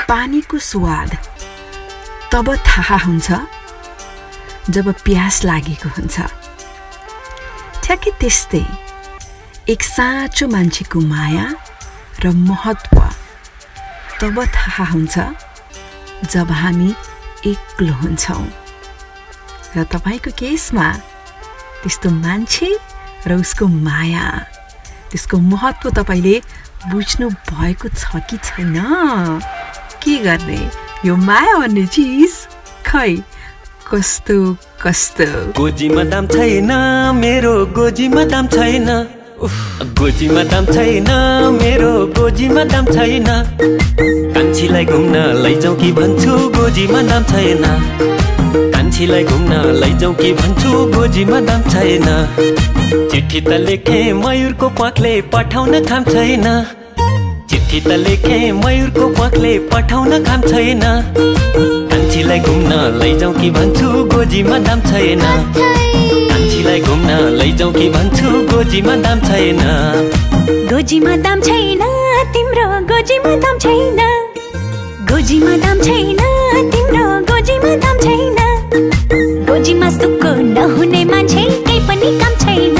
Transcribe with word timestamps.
पानीको 0.09 0.59
स्वाद 0.59 1.16
तब 2.33 2.55
थाहा 2.66 2.97
हुन्छ 3.05 3.30
जब 4.70 4.92
प्यास 5.04 5.45
लागेको 5.45 5.88
हुन्छ। 5.96 6.16
ठ्याक्कै 7.84 8.10
त्यस्तै 8.20 8.64
एक 9.72 9.82
साँचो 9.82 10.48
मान्छेको 10.48 11.00
माया 11.00 11.46
र 12.24 12.30
महत्त्व 12.36 12.98
तब 14.20 14.36
थाहा 14.56 14.84
हुन्छ 14.92 15.16
जब 16.32 16.50
हामी 16.52 16.91
एक्लो 17.46 17.92
हुन्छौँ। 18.02 18.46
र 19.77 19.84
तपाईँको 19.92 20.30
केसमा 20.36 20.88
त्यस्तो 21.82 22.10
मान्छे 22.10 22.70
र 23.27 23.41
उसको 23.41 23.66
माया 23.66 24.27
त्यसको 25.10 25.36
महत्त्व 25.38 25.91
तपाईँले 25.96 26.36
बुझ्नु 26.92 27.28
भएको 27.48 27.88
छ 27.88 28.20
कि 28.28 28.36
छैन? 28.44 28.77
के 30.03 30.14
गर्ने? 30.25 30.60
यो 31.05 31.16
माया 31.16 31.55
भन्ने 31.58 31.86
चिज 31.86 32.34
खै 32.86 33.38
कस्तो 33.89 34.34
कस्तो? 34.84 35.25
गोजीमा 35.56 36.03
दाम 36.12 36.27
छैन 36.28 36.70
मेरो 37.17 37.55
गोजीमा 37.72 38.25
दाम 38.33 38.47
छैन। 38.53 38.89
गोजीमा 40.00 40.42
दाम 40.50 40.64
छैन 40.67 41.08
मेरो 41.56 41.92
गोजीमा 42.19 42.64
दाम 42.72 42.84
छैन। 42.92 43.28
कान्छीलाई 44.36 44.84
घुम्न 44.84 45.16
लैजाउँ 45.44 45.77
कि 45.81 45.92
भन्छु 45.98 46.36
गोजीमा 46.59 47.00
दाम 47.09 47.25
छैन। 47.33 47.64
कान्छीलाई 48.77 49.25
घुम्न 49.25 49.53
लैजाउँ 49.81 50.14
कि 50.20 50.33
भन्छु 50.36 50.70
गोजीमा 50.94 51.41
दाम 51.48 51.62
छैन। 51.72 52.06
चिठी 53.11 53.41
त 53.41 53.64
लेखे 53.64 54.00
मयुरको 54.20 54.69
प्वाकले 54.77 55.20
पठाउन 55.33 55.84
काम 55.89 56.05
छैन। 56.12 56.47
चिठी 57.48 57.81
त 57.81 57.89
लेखे 58.05 58.39
मयुरको 58.53 59.14
प्वाकले 59.16 59.59
पठाउन 59.72 60.25
काम 60.28 60.41
छैन। 60.53 61.88
कान्छीलाई 62.19 62.41
घुम्न 62.50 62.98
लैजाउँ 62.98 63.34
कि 63.34 63.48
भन्छु 63.55 63.88
गोजीमा 64.11 64.58
दाम 64.66 64.80
छैन। 64.91 65.20
कान्छीलाई 65.22 66.80
घुम्न 66.83 67.10
लैजाउँ 67.38 67.72
कि 67.72 67.86
भन्छु 67.94 68.28
गोजीमा 68.50 68.94
दाम 69.06 69.19
छैन। 69.22 69.60
गोजीमा 70.66 71.14
दाम 71.22 71.38
छैन 71.47 71.83
तिम्रो 72.34 72.66
गोजीमा 72.91 73.34
दाम 73.44 73.58
छैन। 73.62 74.00
गोजीमा 75.10 75.55
दाम 75.62 75.78
छैन 75.86 76.19
तिम्रो 76.75 77.06
गोजीमा 77.30 77.72
दाम 77.86 77.97
छैन। 78.02 78.38
गोजीमा 79.47 79.88
सुक्को 79.98 80.34
नहुने 80.58 81.05
मान्छे 81.12 81.42
केही 81.66 81.80
पनि 81.86 82.10
काम 82.19 82.34
छैन। 82.42 82.78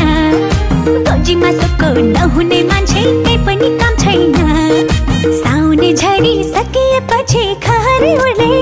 गोजीमा 1.07 1.51
सुक्को 1.63 1.95
नहुने 2.11 2.63
मान्छे 2.73 3.03
केही 3.23 3.39
पनि 3.47 3.71
काम 3.79 3.95
छैन। 4.03 4.35
साउने 5.43 5.93
झरी 5.95 6.37
सकिएपछि 6.55 7.45
खहरे 7.67 8.13
उडेको 8.19 8.58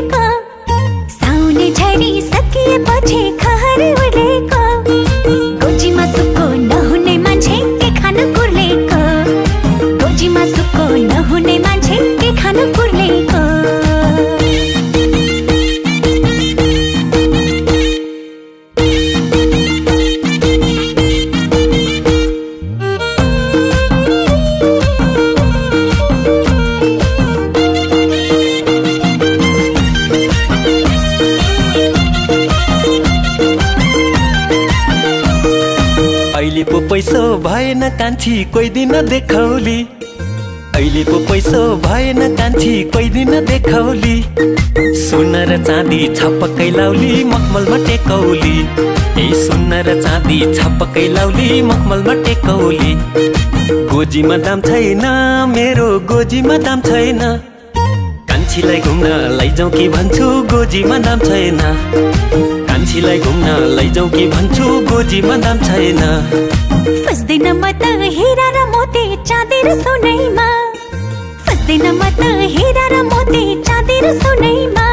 कान्छी 38.36 38.52
कोही 38.52 38.68
दिन 38.68 38.92
देखाउली। 39.08 39.78
अहिले 40.76 41.02
पो 41.04 41.18
पैसो 41.24 41.60
भएन 41.80 42.36
कान्छी 42.36 42.72
कोही 42.92 43.08
दिन 43.08 43.32
देखाउली। 43.48 44.16
सुन 45.08 45.32
र 45.48 45.56
चाँदी 45.64 46.00
छपक्कै 46.16 46.68
लाउली 46.76 47.24
मखमलमा 47.32 47.76
टेकौली 47.86 48.56
ए 49.16 49.24
सुन 49.40 49.72
र 49.88 49.96
चाँदी 50.02 50.38
छपक्कै 50.52 51.06
लाउली 51.16 51.62
मखमलमा 51.64 52.14
टेकौली 52.24 52.92
गोजीमा 53.88 54.36
दाम 54.44 54.60
छैन 54.68 55.04
मेरो 55.56 55.88
गोजीमा 56.04 56.56
दाम 56.60 56.80
छैन। 56.88 57.20
कान्छीलाई 58.28 58.80
घुम्न 58.84 59.06
लैजाउँ 59.40 59.70
कि 59.72 59.88
भन्छु 59.88 60.28
गोजीमा 60.52 60.98
दाम 61.08 61.18
छैन। 61.24 61.60
कान्छीलाई 62.76 63.18
घुम्न 63.24 63.48
लैजाउँ 63.76 64.08
कि 64.12 64.24
भन्छु 64.28 64.64
गोजीमा 64.88 65.36
दाम 65.44 65.58
छैन। 65.64 66.00
फस्दैन 67.08 67.46
म 67.56 67.72
त 67.72 67.88
हिरा 68.16 68.48
र 68.52 68.58
मोती 68.68 69.04
चाँदी 69.24 69.60
र 69.64 69.68
सोनैमा। 69.80 70.48
फस्दैन 71.46 71.86
म 71.96 72.02
त 72.20 72.22
हिरा 72.54 72.86
र 72.92 72.96
मोती 73.08 73.42
चाँदी 73.64 73.96
र 74.04 74.12
सोनैमा। 74.20 74.86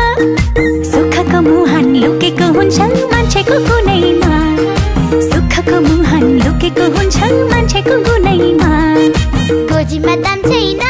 सुखको 0.91 1.39
मुहान 1.43 1.85
लुकेको 2.03 2.47
हुन्छ 2.55 2.79
मान्छेको 3.11 3.55
गुनैमा। 3.67 4.31
सुखको 5.29 5.75
मुहान 5.87 6.23
लुकेको 6.39 6.85
हुन्छ 6.95 7.17
मान्छेको 7.51 7.95
गुनैमा। 8.07 8.71
गोजीमा 9.71 10.15
दाम 10.23 10.39
छैन 10.47 10.83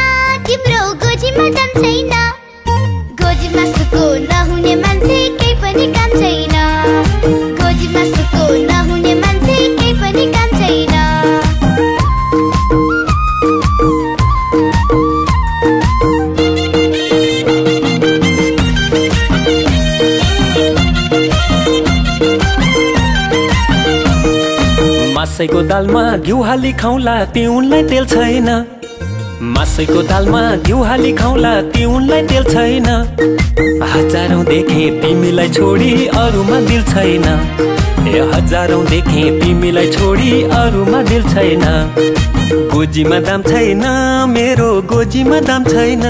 तिम्रो 0.46 0.82
गोजीमा 1.02 1.46
दाम 1.58 1.70
छैन। 1.82 2.23
मासैको 25.34 25.60
दालमा 25.66 26.02
घिउ 26.22 26.42
हाली 26.46 26.70
खाउँला 26.78 27.14
तिउनलाई 27.34 27.82
तेल 27.90 28.04
छैन। 28.06 28.48
मासैको 29.42 30.02
दालमा 30.06 30.42
घिउ 30.62 30.78
हाली 30.86 31.12
खाउँला 31.18 31.52
तिउनलाई 31.74 32.22
तेल 32.30 32.44
छैन। 32.54 32.86
हजारौँ 33.82 34.44
देखे 34.46 34.84
तिमीलाई 35.02 35.48
छोडी 35.50 35.90
अरूमा 36.22 36.60
दिल 36.70 36.82
छैन। 36.86 37.26
हजारौँ 38.34 38.84
देखे 38.86 39.24
तिमीलाई 39.40 39.90
छोडी 39.90 40.30
अरूमा 40.54 41.02
दिल 41.10 41.22
छैन। 41.34 41.64
गोजीमा 42.70 43.18
दाम 43.26 43.42
छैन 43.50 43.84
मेरो 44.30 44.70
गोजीमा 44.86 45.40
दाम 45.50 45.64
छैन। 45.64 46.04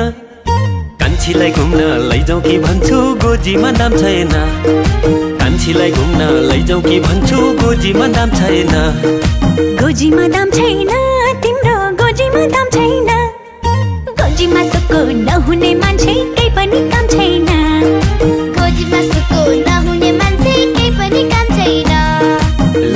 कान्छीलाई 1.00 1.50
घुम्न 1.50 1.80
लैजाउँ 2.12 2.40
कि 2.42 2.58
भन्छु 2.60 3.00
गोजीमा 3.24 3.72
दाम 3.80 3.96
छैन। 3.96 4.34
कान्छीलाई 5.84 5.92
घुम्न 5.92 6.48
लैजाउँ 6.48 6.82
कि 6.82 6.98
भन्छु 7.00 7.36
गोजीमा 7.60 8.06
दाम 8.16 8.30
छैन। 8.40 8.72
गोजीमा 9.80 10.24
दाम 10.34 10.48
छैन 10.56 10.90
तिम्रो 11.44 11.76
गोजीमा 12.00 12.44
दाम 12.54 12.66
छैन। 12.74 13.10
गोजीमा 14.16 14.62
सुक्को 14.72 15.00
नहुने 15.28 15.74
मान्छे 15.82 16.14
केही 16.36 16.48
पनि 16.56 16.80
काम 16.92 17.06
छैन। 17.12 17.48
गोजीमा 18.56 19.00
सुको 19.12 19.40
नहुने 19.68 20.10
मान्छे 20.20 20.54
केही 20.74 20.90
पनि 20.96 21.22
काम 21.32 21.46
छैन। 21.56 21.92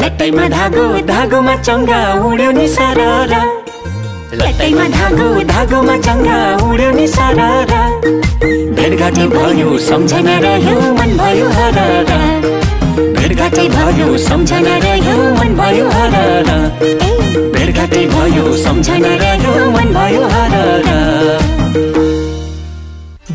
लट्टैमा 0.00 0.48
धागो 0.56 0.86
धागोमा 1.12 1.56
चङ्गा 1.68 2.00
उड्यो 2.24 2.50
नि 2.56 2.66
सारा 2.76 3.10
लट्टैमा 4.40 4.88
धागो 4.96 5.28
धागोमा 5.52 5.96
चङ्गा 6.06 6.38
उड्यो 6.64 6.90
नि 6.96 7.06
सारा 7.16 7.50
भेटघाटै 8.76 9.26
भयो 9.36 9.78
सम्झना 9.88 10.38
रह्यो 10.46 10.78
मन 10.98 11.16
भयो 11.20 11.48
हरारा। 11.58 12.20
भेटघाटै 12.98 13.66
भयो 13.74 14.06
सम्झना 14.18 14.76
रह्यो 14.84 15.16
मन 15.38 15.52
भयो 15.58 15.86
भेटघाटै 17.54 18.04
भयो 18.14 18.44
सम्झना 18.62 19.12
रह्यो 19.22 19.52
मन 19.74 19.92
भयो 19.96 20.22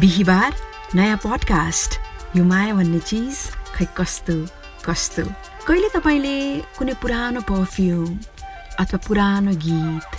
बिहिबार 0.01 0.51
नयाँ 0.95 1.19
पडकास्ट 1.25 1.91
यो 2.35 2.43
माया 2.43 2.73
भन्ने 2.73 2.99
चिज 3.09 3.37
खै 3.75 3.85
कस्तो 3.97 4.35
कस्तो? 4.87 5.23
कहिले 5.67 5.89
तपाईँले 5.95 6.35
कुनै 6.77 6.93
पुरानो 7.01 7.41
पर्फ्युम 7.47 8.11
अथवा 8.83 8.97
पुरानो 9.07 9.53
गीत 9.63 10.11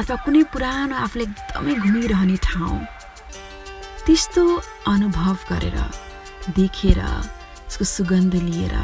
अथवा 0.00 0.16
कुनै 0.24 0.42
पुरानो 0.54 0.94
आफूले 1.04 1.24
एकदमै 1.28 1.74
घुमिरहने 1.84 2.36
ठाउँ 2.48 2.80
त्यस्तो 4.06 4.44
अनुभव 4.92 5.36
गरेर 5.50 5.78
देखेर 6.56 7.00
यसको 7.72 7.84
सुगन्ध 7.84 8.34
लिएर। 8.34 8.74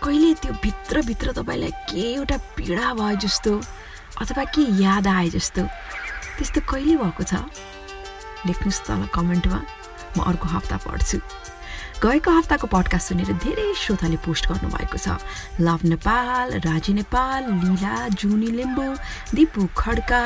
कहिले 0.00 0.32
त्यो 0.40 0.52
भित्रभित्र 0.64 1.32
तपाईँलाई 1.36 1.70
के 1.92 2.00
एउटा 2.16 2.36
पीडा 2.56 2.92
भयो 2.96 3.16
जस्तो 3.20 3.52
अथवा 4.16 4.44
के 4.56 4.62
याद 4.80 5.06
आए 5.06 5.28
जस्तो 5.28 5.62
त्यस्तो 6.40 6.60
कहिले 6.64 6.96
भएको 6.96 7.22
छ? 7.28 7.44
लेख्नुहोस् 8.48 8.80
तल 8.88 9.04
कमेन्टमा। 9.12 9.60
म 10.16 10.18
अर्को 10.24 10.46
हप्ता 10.48 10.76
पढ्छु। 10.88 11.20
गएको 12.00 12.30
हप्ताको 12.32 12.66
पडकास्ट 12.72 13.08
सुनेर 13.12 13.32
धेरै 13.44 13.68
श्रोताले 13.76 14.16
पोस्ट 14.24 14.48
गर्नुभएको 14.48 14.96
छ। 14.96 15.20
लभ 15.60 15.80
नेपाल 15.84 16.64
राजी 16.64 16.92
नेपाल 16.96 17.42
लीला 17.60 18.08
जुनी 18.16 18.50
लिम्बू 18.56 18.88
दिपु 19.36 19.68
खड्का 19.76 20.22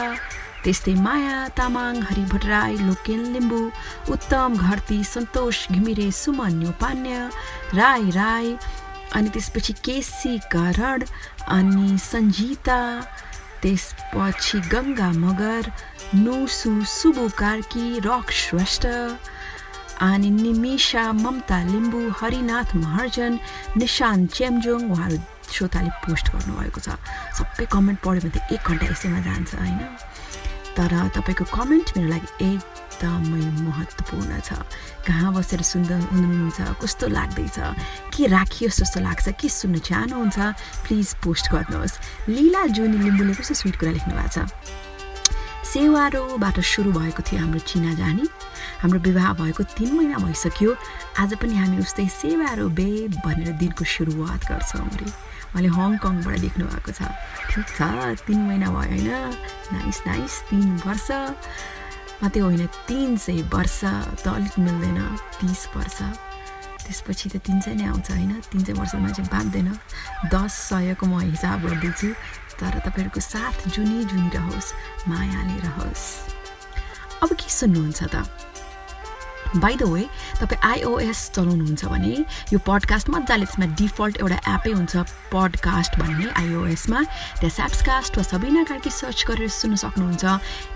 त्यस्तै 0.64 0.94
माया 1.06 1.37
तामाङ 1.58 1.94
हरि 2.08 2.25
भट्टराई 2.32 2.76
लोकेन 2.88 3.20
लिम्बू 3.34 3.61
उत्तम 4.14 4.56
घरती 4.66 4.99
सन्तोष 5.05 5.58
घिमिरे 5.75 6.11
सुमन 6.20 6.52
न्यौपान्य 6.61 7.28
राई 7.81 8.11
राई 8.16 8.56
अनि 9.16 9.28
त्यसपछि 9.34 9.72
केसी 9.87 10.32
करण 10.55 11.05
अनि 11.58 11.88
सञ्जिता 12.11 12.81
त्यसपछि 13.62 14.58
गङ्गा 14.72 15.11
मगर 15.25 15.70
नुसु 16.25 16.72
सुबु 16.96 17.28
कार्की 17.38 17.87
रक 18.08 18.32
श्रेष्ठ 18.40 18.87
अनि 20.08 20.31
निमिषा 20.40 21.05
ममता 21.25 21.58
लिम्बू 21.70 22.00
हरिनाथ 22.20 22.75
महर्जन 22.76 23.38
निशान 23.78 24.26
चेम्जोङ 24.37 24.90
उहाँहरू 24.90 25.19
श्रोताले 25.55 25.90
पोस्ट 26.05 26.26
गर्नुभएको 26.34 26.81
छ। 26.81 26.99
सबै 27.38 27.67
कमेन्ट 27.75 27.99
पढ्यो 28.05 28.20
भने 28.25 28.32
त 28.34 28.52
एक 28.56 28.62
घन्टा 28.69 28.87
यसैमा 28.90 29.20
जान्छ 29.28 29.55
होइन? 29.55 29.81
तर 30.75 30.93
तपाईँको 31.15 31.44
कमेन्ट 31.55 31.87
मेरो 31.97 32.09
लागि 32.11 32.29
एकदमै 32.50 33.43
महत्त्वपूर्ण 33.62 34.41
छ। 34.43 34.59
कहाँ 35.06 35.31
बसेर 35.35 35.62
सुन्दा 35.62 35.97
हुनुहुन्छ 36.11 36.59
कस्तो 36.82 37.06
लाग्दैछ 37.15 37.59
के 38.11 38.26
राखियोस् 38.26 38.81
जस्तो 38.81 39.00
लाग्छ 39.00 39.26
के 39.38 39.49
सुन्न 39.49 39.79
चाहनुहुन्छ 39.79 40.38
प्लिज 40.85 41.09
पोस्ट 41.23 41.44
गर्नुहोस्। 41.53 41.94
लिला 42.29 42.62
जुनी 42.75 42.99
लिम्बूले 42.99 43.35
कस्तो 43.38 43.55
स्विट 43.55 43.76
कुरा 43.79 43.93
लेख्नु 43.93 44.15
भएको 44.15 44.29
छ? 44.35 44.50
सेवारोबाट 45.65 46.61
सुरु 46.61 46.91
भएको 46.93 47.23
थियो 47.23 47.41
हाम्रो 47.41 47.59
चिना 47.59 47.94
जानी। 47.94 48.27
हाम्रो 48.82 48.99
विवाह 49.00 49.32
भएको 49.35 49.62
तिन 49.75 49.91
महिना 49.97 50.19
भइसक्यो। 50.23 50.70
आज 51.19 51.35
पनि 51.35 51.55
हामी 51.55 51.79
उस्तै 51.82 52.06
सेवारो 52.06 52.69
बे 52.69 53.09
भनेर 53.25 53.59
दिनको 53.59 53.85
सुरुवात 53.85 54.41
गर्छौँ 54.50 54.87
अरे। 54.87 55.09
उहाँले 55.55 55.71
हङकङबाट 55.71 56.37
लेख्नु 56.43 56.65
भएको 56.67 56.91
छ। 56.91 57.06
ठिक 57.55 57.67
छ 57.79 57.81
तिन 58.27 58.39
महिना 58.43 58.69
भयो 58.75 58.91
होइन? 58.91 59.09
नाइस 59.71 59.99
नाइस 60.03 60.33
तिन 60.51 60.83
वर्ष। 60.83 61.09
मात्रै 62.23 62.43
होइन 62.43 62.67
तिन 62.91 63.17
सय 63.17 63.47
वर्ष 63.55 63.81
त 64.19 64.27
अलिक 64.35 64.55
मिल्दैन 64.59 64.99
तिस 65.39 65.62
वर्ष। 65.79 65.99
त्यसपछि 66.85 67.27
त 67.31 67.37
तिन 67.47 67.61
सय 67.62 67.75
नै 67.79 67.87
आउँछ 67.87 68.11
होइन? 68.11 68.33
तिन 68.51 68.61
सय 68.67 68.73
वर्षमा 68.75 69.09
चाहिँ 69.15 69.31
बाँध्दैन 69.31 69.71
दस 70.35 70.53
सयको 70.75 71.06
म 71.06 71.23
हिसाब 71.31 71.62
गर्दैछु 71.71 72.09
तर 72.59 72.75
तपाईँहरूको 72.83 73.21
साथ 73.23 73.71
जुनी 73.71 74.05
जुनी 74.11 74.29
रहोस् 74.35 74.75
मायाले 75.06 75.56
रहोस्। 75.71 76.05
अब 77.23 77.31
के 77.31 77.49
सुन्नुहुन्छ 77.49 78.03
त? 78.11 78.27
बाई 79.55 79.77
द 79.77 79.83
वे 79.83 80.03
तपाईँ 80.41 80.61
आइओएस 80.65 81.31
चलाउनुहुन्छ 81.35 81.85
भने 81.85 82.15
यो 82.53 82.59
पडकास्ट 82.67 83.11
मजाले 83.11 83.45
त्यसमा 83.45 83.67
डिफल्ट 83.79 84.17
एउटा 84.21 84.39
एपै 84.55 84.73
हुन्छ 84.73 84.97
पडकास्ट 85.33 85.99
भन्ने 86.01 86.27
आइओएसमा 86.41 87.01
त्यहाँ 87.41 87.55
स्याप्सकास्ट 87.55 88.17
वा 88.19 88.23
सबिना 88.25 88.62
कार्की 88.65 88.91
सर्च 88.91 89.25
गरेर 89.29 89.49
सुन्न 89.49 89.77
सक्नुहुन्छ। 89.85 90.25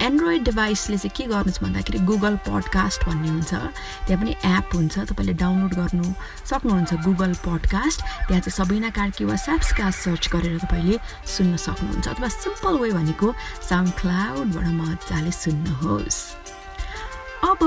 एन्ड्रोइड 0.03 0.43
डिभाइसले 0.45 0.97
चाहिँ 0.99 1.15
के 1.17 1.25
गर्नुहोस् 1.33 1.63
भन्दाखेरि 1.63 1.99
गुगल 2.07 2.35
पडकास्ट 2.47 3.05
भन्ने 3.07 3.29
हुन्छ। 3.29 3.53
त्यहाँ 4.07 4.23
पनि 4.23 4.33
एप 4.47 4.75
हुन्छ 4.75 4.99
तपाईँले 5.11 5.35
डाउनलोड 5.43 5.75
गर्नु 5.75 6.07
सक्नुहुन्छ 6.51 6.93
गुगल 7.07 7.33
पडकास्ट 7.47 7.99
त्यहाँ 8.29 8.43
चाहिँ 8.47 8.57
सबिना 8.59 8.91
कार्की 8.95 9.25
वा 9.25 9.37
स्याप्सकास्ट 9.37 9.99
सर्च 10.07 10.29
गरेर 10.33 10.59
तपाईँले 10.65 10.97
सुन्न 11.27 11.57
सक्नुहुन्छ। 11.67 12.07
अथवा 12.09 12.29
सिम्पल 12.29 12.75
वे 12.83 12.91
भनेको 12.95 13.35
साउन्ड 13.69 13.93
क्लाउडबाट 14.01 14.67
मजाले 14.79 15.33
सुन्नुहोस्। 15.33 16.19
अब 17.38 17.61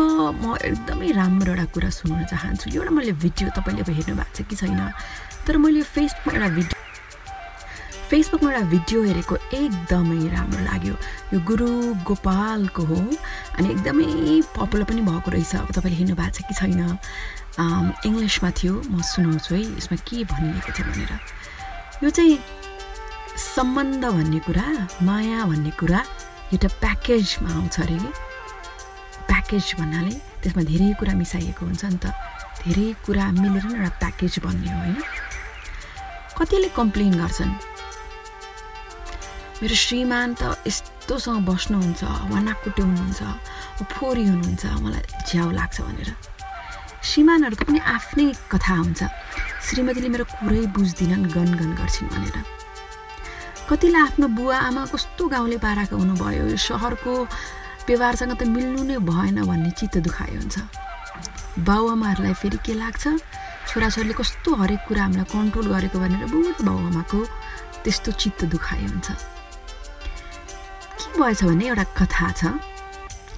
म 0.43 0.55
एकदमै 0.67 1.11
राम्रो 1.15 1.51
एउटा 1.51 1.65
कुरा 1.71 1.89
सुनाउन 1.89 2.23
चाहन्छु। 2.27 2.69
एउटा 2.75 2.91
मैले 2.91 3.11
भिडियो 3.23 3.49
तपाईँले 3.55 3.81
अब 3.81 3.89
हेर्नु 3.89 4.15
भएको 4.19 4.35
छ 4.35 4.41
कि 4.49 4.55
छैन। 4.55 4.81
तर 5.47 5.57
मैले 5.57 5.81
फेसबुकमा 5.81 6.33
एउटा 6.35 6.49
भिडियो 6.59 6.79
फेसबुकमा 8.11 8.49
एउटा 8.51 8.67
भिडियो 8.67 8.99
हेरेको 9.03 9.35
एकदमै 9.55 10.19
राम्रो 10.35 10.61
लाग्यो। 10.67 10.95
यो 11.33 11.39
गुरु 11.47 11.69
गोपालको 12.03 12.83
हो 12.83 12.99
अनि 13.57 13.67
एकदमै 13.71 14.07
पपुलर 14.51 14.83
पनि 14.91 15.01
भएको 15.07 15.29
रहेछ। 15.31 15.55
अब 15.55 15.71
तपाईँले 15.71 15.97
हेर्नु 15.97 16.15
भएको 16.19 16.35
छ 16.35 16.39
कि 16.51 16.53
छैन। 16.59 16.81
इङ्ग्लिसमा 18.07 18.49
थियो। 18.59 18.73
म 18.91 18.99
सुनाउँछु 18.99 19.55
है। 19.55 19.61
यसमा 19.79 19.97
के 20.03 20.23
भनिएको 20.27 20.71
छ 20.75 20.79
भनेर। 20.83 21.11
यो 22.03 22.09
चाहिँ 22.11 22.35
सम्बन्ध 23.55 24.03
भन्ने 24.03 24.39
कुरा 24.43 24.67
माया 25.07 25.39
भन्ने 25.47 25.71
कुरा 25.79 25.99
एउटा 26.51 26.67
प्याकेजमा 26.83 27.49
आउँछ 27.55 27.79
अरे 27.79 27.97
प्याकेज 29.29 29.65
भन्नाले 29.79 30.15
त्यसमा 30.41 30.63
धेरै 30.71 30.87
कुरा 30.99 31.13
मिसाइएको 31.21 31.61
हुन्छ 31.65 31.83
नि 31.85 31.99
त। 32.03 32.05
धेरै 32.61 32.87
कुरा 33.05 33.25
मिलेर 33.41 33.65
नै 33.65 33.77
एउटा 33.77 33.91
प्याकेज 34.01 34.33
बन्ने 34.45 34.69
हो 34.71 34.79
होइन। 34.81 34.97
कतिले 36.37 36.69
कम्प्लेन 36.73 37.13
गर्छन् 37.21 37.53
मेरो 39.61 39.75
श्रीमान 39.85 40.29
त 40.41 40.57
यस्तोसँग 40.65 41.45
बस्नुहुन्छ 41.45 42.01
वानाकुटे 42.33 42.81
हुनुहुन्छ 42.81 43.21
फोरी 43.93 44.23
हुनुहुन्छ 44.25 44.63
मलाई 44.81 45.03
झ्याउ 45.29 45.49
लाग्छ 45.53 45.77
भनेर। 45.85 46.09
श्रीमानहरूको 47.01 47.63
पनि 47.65 47.79
आफ्नै 47.81 48.25
कथा 48.49 48.75
हुन्छ। 48.81 49.01
श्रीमतीले 49.65 50.09
मेरो 50.13 50.25
कुरै 50.25 50.65
बुझ्दिनन् 50.73 51.29
गनगन 51.33 51.71
गर्छिन् 51.77 52.09
भनेर। 52.13 52.37
कतिलाई 53.69 54.01
आफ्नो 54.01 54.27
बुवा 54.37 54.57
आमा 54.69 54.81
कस्तो 54.93 55.23
गाउँले 55.33 55.57
पाराको 55.61 55.95
हुनुभयो 55.95 56.43
यो 56.51 56.57
सहरको 56.57 57.13
व्यवहारसँग 57.91 58.33
त 58.39 58.47
मिल्नु 58.47 58.81
नै 58.87 58.97
भएन 59.03 59.37
भन्ने 59.43 59.71
चित्त 59.75 59.95
दुखाइ 60.07 60.31
हुन्छ। 60.39 60.55
बाबुआमाहरूलाई 61.59 62.33
फेरि 62.39 62.57
के 62.63 62.73
लाग्छ? 62.79 63.03
छोराछोरीले 63.67 64.15
कस्तो 64.15 64.49
हरेक 64.55 64.81
कुरा 64.87 65.03
हामीलाई 65.03 65.27
कन्ट्रोल 65.27 65.67
गरेको 65.75 65.97
भनेर 65.99 66.23
बुढो 66.31 66.51
बाबुआमाको 66.63 67.19
त्यस्तो 67.83 68.11
चित्त 68.15 68.41
दुखाइ 68.47 68.81
हुन्छ। 68.87 69.07
के 71.01 71.19
भएछ 71.19 71.39
भने 71.43 71.65
एउटा 71.67 71.85
कथा 71.99 72.27
छ। 72.39 72.41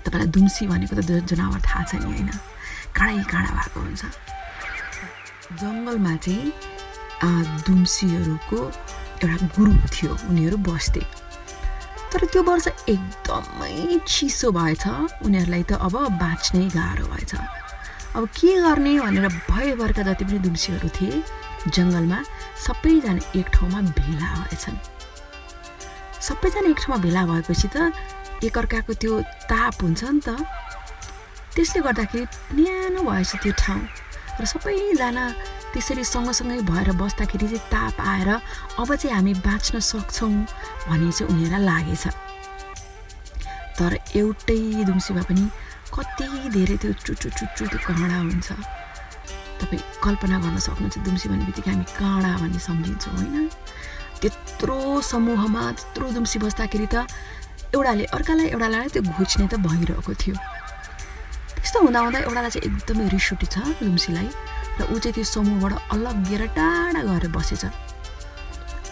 तपाईँलाई 0.05 0.29
दुम्सी 0.29 0.63
भनेको 0.69 0.93
त 1.01 1.01
जनावर 1.25 1.59
थाहा 1.65 1.83
छ 1.89 1.91
नि 2.05 2.13
होइन। 2.13 2.29
काँडै 2.93 3.23
काँडा 3.33 3.51
भएको 3.57 3.79
हुन्छ। 3.81 4.03
जङ्गलमा 5.61 6.13
चाहिँ 6.25 6.53
दुम्सीहरूको 7.65 8.59
एउटा 9.23 9.37
ग्रुप 9.55 9.81
थियो। 9.93 10.11
उनीहरू 10.29 10.57
बस्थे। 10.67 11.01
तर 12.13 12.25
त्यो 12.29 12.41
वर्ष 12.45 12.67
एकदमै 12.93 13.97
चिसो 14.05 14.51
भएछ। 14.53 14.85
उनीहरूलाई 15.25 15.63
त 15.65 15.81
अब 15.81 15.95
बाँच्नै 16.21 16.65
गाह्रो 16.77 17.05
भएछ। 17.09 17.33
अब 18.15 18.23
के 18.37 18.51
गर्ने 18.61 18.93
भनेर 19.01 19.27
भयभरका 19.49 20.03
जति 20.07 20.25
पनि 20.25 20.39
दुम्सीहरू 20.45 20.89
थिए 20.93 21.23
जङ्गलमा 21.73 22.19
सबैजना 22.65 23.21
एक 23.39 23.47
ठाउँमा 23.55 23.79
भेला 23.97 24.29
भएछन्। 24.45 24.77
सबैजना 26.21 26.69
एक 26.69 26.79
ठाउँमा 26.85 26.97
भेला 27.03 27.21
भएपछि 27.25 27.67
त 27.73 27.89
एकअर्काको 28.45 28.93
त्यो 29.01 29.13
ताप 29.49 29.81
हुन्छ 29.81 30.03
नि 30.03 30.21
त। 30.21 30.29
त्यसले 31.57 31.81
गर्दाखेरि 31.81 32.25
न्यानो 32.61 33.01
भएछ 33.09 33.31
त्यो 33.41 33.53
ठाउँ। 33.57 33.81
र 34.37 34.45
सबैजना 34.45 35.25
त्यसरी 35.73 36.03
सँगसँगै 36.05 36.61
भएर 36.69 36.89
बस्दाखेरि 37.01 37.47
चाहिँ 37.49 37.65
ताप 37.73 37.97
आएर 38.01 38.29
अब 38.79 38.89
चाहिँ 38.95 39.15
हामी 39.15 39.33
बाँच्न 39.41 39.79
सक्छौँ 39.81 40.33
भन्ने 40.87 41.11
चाहिँ 41.11 41.27
उनीहरूलाई 41.33 41.65
लागेछ। 41.65 42.05
तर 43.77 43.91
एउटै 44.15 44.85
दुम्सीमा 44.85 45.21
पनि 45.25 45.43
कति 45.89 46.25
धेरै 46.53 46.77
त्यो 46.77 46.91
चुचु 46.93 47.29
चुचु 47.29 47.63
त्यो 47.73 47.79
काँडा 47.89 48.17
हुन्छ। 48.21 48.49
तपाईँ 49.59 49.81
कल्पना 50.03 50.37
गर्न 50.45 50.57
सक्नुहुन्छ 50.61 50.97
दुम्सी 51.05 51.25
भन्ने 51.29 51.45
बित्तिकै 51.49 51.71
हामी 51.71 51.85
काँडा 51.97 52.31
भन्ने 52.41 52.59
सम्झिन्छौँ 52.59 53.13
होइन? 53.17 53.49
त्यत्रो 54.21 54.77
समूहमा 55.01 55.63
त्यत्रो 55.73 56.05
दुम्सी 56.15 56.37
बस्दाखेरि 56.39 56.87
त 56.93 57.09
एउटाले 57.73 58.03
अर्कालाई 58.13 58.47
एउटालाई 58.53 58.87
त्यो 58.93 59.01
घुच्ने 59.01 59.45
त 59.49 59.57
भइरहेको 59.57 60.13
थियो। 60.21 60.35
त्यस्तो 61.57 61.77
हुँदा 61.81 61.99
एउटालाई 62.29 62.51
चाहिँ 62.53 62.65
एकदमै 62.69 63.05
रिस 63.09 63.27
उठेछ 63.33 63.55
दुम्सीलाई। 63.81 64.29
र 64.79 64.81
ऊ 64.89 64.99
चाहिँ 64.99 65.13
त्यो 65.13 65.23
समूहबाट 65.23 65.73
अलग्गिएर 65.93 66.43
टाढा 66.57 67.01
गएर 67.03 67.27
बसेछ। 67.35 67.63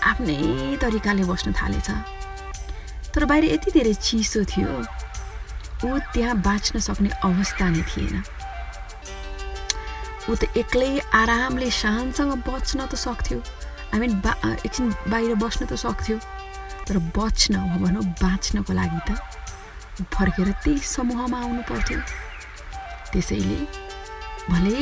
आफ्नै 0.10 0.38
तरिकाले 0.82 1.24
बस्न 1.30 1.54
थालेछ। 1.54 1.90
तर 3.14 3.26
बाहिर 3.26 3.46
यति 3.54 3.72
धेरै 3.72 3.94
चिसो 3.94 4.44
थियो 4.52 4.70
ऊ 5.86 5.98
त्यहाँ 6.14 6.36
बाँच्न 6.42 6.80
सक्ने 6.80 7.10
अवस्था 7.26 7.70
नै 7.70 7.82
थिएन। 7.90 8.16
ऊ 10.30 10.36
त 10.38 10.44
एक्लै 10.58 10.92
आरामले 11.14 11.70
शानसँग 11.82 12.34
बच्न 12.46 12.86
त 12.86 12.96
सक्थ्यो। 12.96 13.38
आई 13.94 14.00
मिन 14.00 14.22
बा 14.22 14.34
एकछिन 14.66 14.94
बाहिर 15.10 15.36
बस्न 15.42 15.66
त 15.66 15.74
सक्थ्यो। 15.82 16.18
तर 16.88 16.98
बच्न 17.18 17.56
हो 17.56 17.78
भनौँ 17.82 18.06
बाँच्नको 18.22 18.74
लागि 18.74 19.02
त 19.08 19.18
फर्केर 20.14 20.50
त्यही 20.64 20.78
समूहमा 20.78 21.38
आउनु 21.42 21.62
पर्थ्यो। 21.70 22.00
त्यसैले 23.12 23.60
भले 24.50 24.78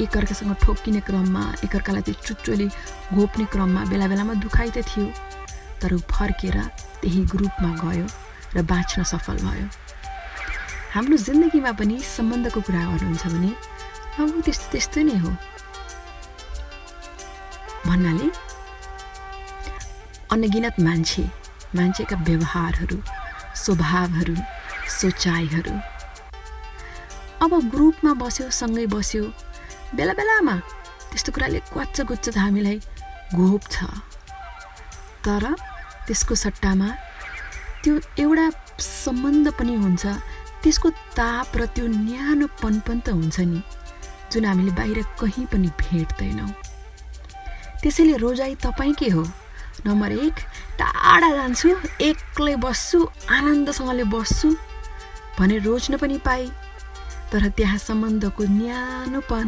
एकअर्कासँग 0.00 0.52
ठोक्किने 0.62 1.00
क्रममा 1.06 1.42
एकअर्कालाई 1.64 2.02
त्यो 2.06 2.14
चुच्चोले 2.26 2.66
घोप्ने 3.14 3.44
क्रममा 3.52 3.80
बेला 3.90 4.06
बेलामा 4.06 4.34
दुखाइ 4.44 4.70
त 4.76 4.78
थियो। 4.90 5.06
तर 5.82 5.92
फर्केर 6.10 6.56
त्यही 7.02 7.20
ग्रुपमा 7.32 7.70
गयो 7.82 8.06
र 8.54 8.62
बाँच्न 8.62 9.02
सफल 9.12 9.36
भयो। 9.46 9.66
हाम्रो 10.94 11.16
जिन्दगीमा 11.26 11.72
पनि 11.78 11.96
सम्बन्धको 12.16 12.60
कुरा 12.66 12.82
गर्नुहुन्छ 12.90 13.24
भने 13.34 13.50
अब 14.18 14.40
त्यस्तो 14.46 14.66
त्यस्तै 14.72 15.02
नै 15.08 15.16
हो। 15.22 15.30
भन्नाले 17.86 18.28
अनगिनत 20.32 20.76
मान्छे 20.86 21.24
मान्छेका 21.76 22.16
व्यवहारहरू 22.28 22.98
स्वभावहरू 23.62 24.34
सोचाइहरू। 25.00 25.74
अब 27.44 27.52
ग्रुपमा 27.70 28.12
बस्यो 28.22 28.50
सँगै 28.50 28.86
बस्यो 28.94 29.22
बेला 29.96 30.12
बेलामा 30.12 30.54
त्यस्तो 31.10 31.32
कुराले 31.32 31.58
क्वाच्च 31.72 32.00
गुच्च 32.08 32.26
त 32.28 32.36
हामीलाई 32.36 32.78
घोप्छ 33.34 33.74
तर 35.24 35.44
त्यसको 36.06 36.34
सट्टामा 36.44 36.88
त्यो 37.82 37.94
एउटा 38.24 38.46
सम्बन्ध 38.80 39.46
पनि 39.58 39.74
हुन्छ 39.84 40.04
त्यसको 40.62 40.88
ताप 41.16 41.56
र 41.56 41.66
त्यो 41.74 41.86
न्यानोपन 41.86 42.74
पनि 42.86 43.00
त 43.06 43.08
हुन्छ 43.16 43.38
नि 43.48 43.60
जुन 44.32 44.44
हामीले 44.44 44.72
बाहिर 44.78 44.98
कहीँ 45.20 45.46
पनि 45.52 45.68
भेट्दैनौँ। 45.80 46.50
त्यसैले 47.80 48.16
रोजाइ 48.20 48.54
तपाईँकै 48.64 49.08
हो? 49.16 49.24
नम्बर 49.86 50.12
एक 50.12 50.36
टाढा 50.78 51.30
जान्छु 51.38 51.68
एक्लै 52.08 52.56
बस्छु 52.64 52.98
आनन्दसँगले 53.36 54.04
बस्छु 54.12 54.48
भनेर 55.38 55.62
रोज्न 55.62 55.96
पनि 55.96 56.18
पाएँ। 56.26 56.50
तर 57.32 57.48
त्यहाँ 57.56 57.78
सम्बन्धको 57.78 58.44
न्यानोपन 58.58 59.46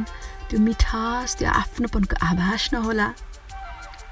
त्यो 0.51 0.59
मिठास 0.61 1.37
त्यो 1.39 1.49
आफ्नोपनको 1.49 2.17
आभास 2.27 2.63
नहोला। 2.75 3.09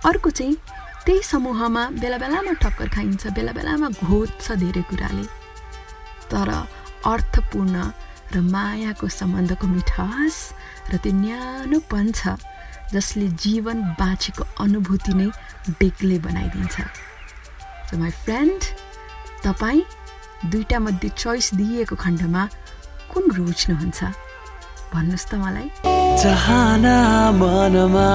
अर्को 0.06 0.30
चाहिँ 0.30 0.56
त्यही 1.04 1.22
समूहमा 1.22 1.82
बेला 1.98 2.18
बेलामा 2.22 2.52
ठक्कर 2.62 2.88
खाइन्छ 2.94 3.34
बेला 3.34 3.52
बेलामा 3.58 3.88
घोच्छ 4.06 4.46
धेरै 4.62 4.82
कुराले। 4.90 5.24
तर 6.30 6.48
अर्थपूर्ण 7.10 7.76
र 8.34 8.36
मायाको 8.54 9.08
सम्बन्धको 9.08 9.66
मिठास 9.66 10.36
र 10.92 10.96
त्यो 11.02 11.12
न्यानोपन 11.12 12.06
छ 12.12 12.38
जसले 12.94 13.26
जीवन 13.44 13.82
बाँचेको 13.98 14.44
अनुभूति 14.62 15.12
नै 15.18 15.28
बेग्लै 15.80 16.18
बनाइदिन्छ। 16.26 16.76
सो 17.88 17.98
माई 17.98 18.10
फ्रेन्ड 18.24 18.60
तपाईँ 19.44 19.82
दुईवटा 20.50 20.78
मध्ये 20.78 21.10
चोइस 21.18 21.46
दिइएको 21.58 21.96
खण्डमा 21.96 22.42
कुन 23.10 23.24
रोज्नुहुन्छ? 23.38 24.00
भन्नुहोस् 24.92 25.26
त 25.30 25.32
मलाई। 25.42 25.68
चाहना 26.22 26.96
मनमा 27.40 28.10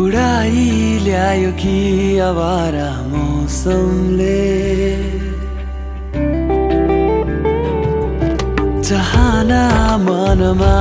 उडाइ 0.00 0.58
ल्यायो 1.06 1.50
कि 1.60 1.76
आवारा 2.28 2.90
मौसमले। 3.12 4.42
चाहना 8.88 9.62
मनमा 10.06 10.76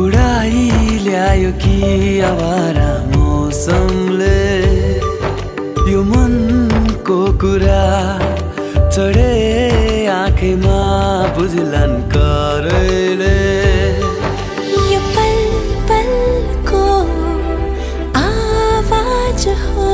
उडाइ 0.00 0.56
ल्यायो 1.06 1.50
कि 1.62 1.76
आवारा 2.30 2.90
मौसमले। 3.14 4.42
यो 5.92 6.00
मनको 6.12 7.18
कुरा 7.42 7.84
चढे 8.94 10.06
आँखैमा 10.06 10.80
बुझलान् 11.36 11.94
करैले 12.12 13.30
यो 14.90 15.00
पल 15.14 15.34
पलको 15.88 16.82
आवाज 18.20 19.46
हो 19.64 19.88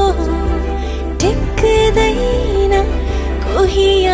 टिक्दैन 1.22 2.74
कोही 3.46 3.88
यहाँ 4.04 4.09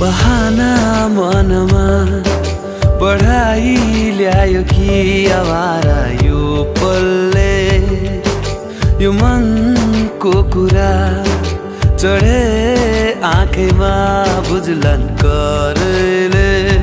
बहाना 0.00 0.72
मनमा 1.14 1.86
पढाइ 3.00 3.74
ल्यायो 4.18 4.62
कि 4.70 5.26
आवारा 5.40 6.00
यो 6.26 6.40
पल्ले 6.78 7.58
यो 9.04 9.12
मनको 9.12 10.32
कुरा। 10.54 11.29
चढे 12.00 13.20
आँखैमा 13.28 13.94
बुझलन 14.48 15.02
करले। 15.20 16.79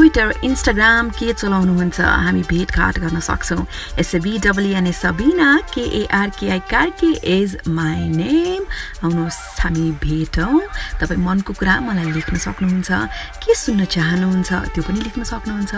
ट्विटर 0.00 0.32
इन्स्टाग्राम 0.44 1.08
के 1.12 1.32
चलाउनुहुन्छ? 1.32 2.00
हामी 2.00 2.42
भेटघाट 2.48 2.98
गर्न 3.04 3.20
सक्छौँ। 3.20 3.64
SB 4.00 4.38
WNA 4.40 4.92
Sabina 4.96 5.48
KARKI 5.76 6.60
Karki 6.72 7.10
is 7.20 7.68
my 7.68 8.08
name 8.08 8.64
आउनुहोस् 9.04 9.60
हामी 9.60 9.90
भेटौँ। 10.00 10.60
तपाईँ 11.00 11.20
मनको 11.20 11.52
कुरा 11.52 11.74
मलाई 11.84 12.16
लेख्न 12.16 12.36
सक्नुहुन्छ। 12.40 12.90
के 13.44 13.54
सुन्न 13.54 13.84
चाहनुहुन्छ 13.84 14.50
त्यो 14.72 14.82
पनि 14.88 15.00
लेख्न 15.04 15.20
सक्नुहुन्छ। 15.20 15.72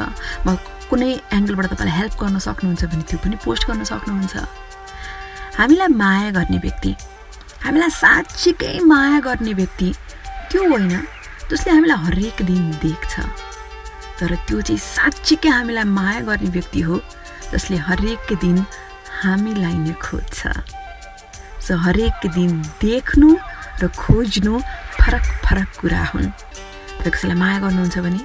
म 0.46 0.54
कुनै 0.86 1.10
एङ्गलबाट 1.34 1.66
तपाईँलाई 1.74 1.96
हेल्प 1.98 2.14
गर्न 2.22 2.38
सक्नुहुन्छ 2.46 2.82
भने 2.94 3.02
त्यो 3.10 3.18
पनि 3.26 3.36
पोस्ट 3.42 3.66
गर्न 3.66 3.82
सक्नुहुन्छ। 3.90 4.34
हामीलाई 5.58 5.90
माया 5.98 6.30
गर्ने 6.30 6.58
व्यक्ति। 6.62 6.94
हामीलाई 7.66 7.90
साँच्चीकै 7.90 8.74
माया 8.86 9.18
गर्ने 9.26 9.52
व्यक्ति 9.58 9.88
त्यो 10.50 10.62
होइन 10.70 10.94
जसले 11.50 11.70
हामीलाई 11.74 11.98
हरेक 12.06 12.46
दिन 12.46 12.70
देख्छ। 12.86 13.50
तर 14.18 14.34
त्यो 14.46 14.60
चाहिँ 14.60 14.78
साँच्चीकै 14.78 15.48
हामीलाई 15.48 15.84
माया 15.98 16.20
गर्ने 16.28 16.48
व्यक्ति 16.56 16.80
हो 16.86 17.00
जसले 17.52 17.76
हरेक 17.88 18.32
दिन 18.42 18.58
हामीलाई 19.22 19.76
नै 19.84 19.94
खोज्छ। 20.02 20.40
सो 21.66 21.72
हरेक 21.84 22.26
दिन 22.34 22.50
देख्नु 22.82 23.28
र 23.82 23.88
खोज्नु 23.98 24.54
फरक 25.00 25.24
फरक 25.44 25.68
कुरा 25.80 26.02
हुन्। 26.12 26.28
र 27.02 27.10
कसैलाई 27.10 27.38
माया 27.38 27.58
गर्नुहुन्छ 27.64 27.98
भने? 27.98 28.20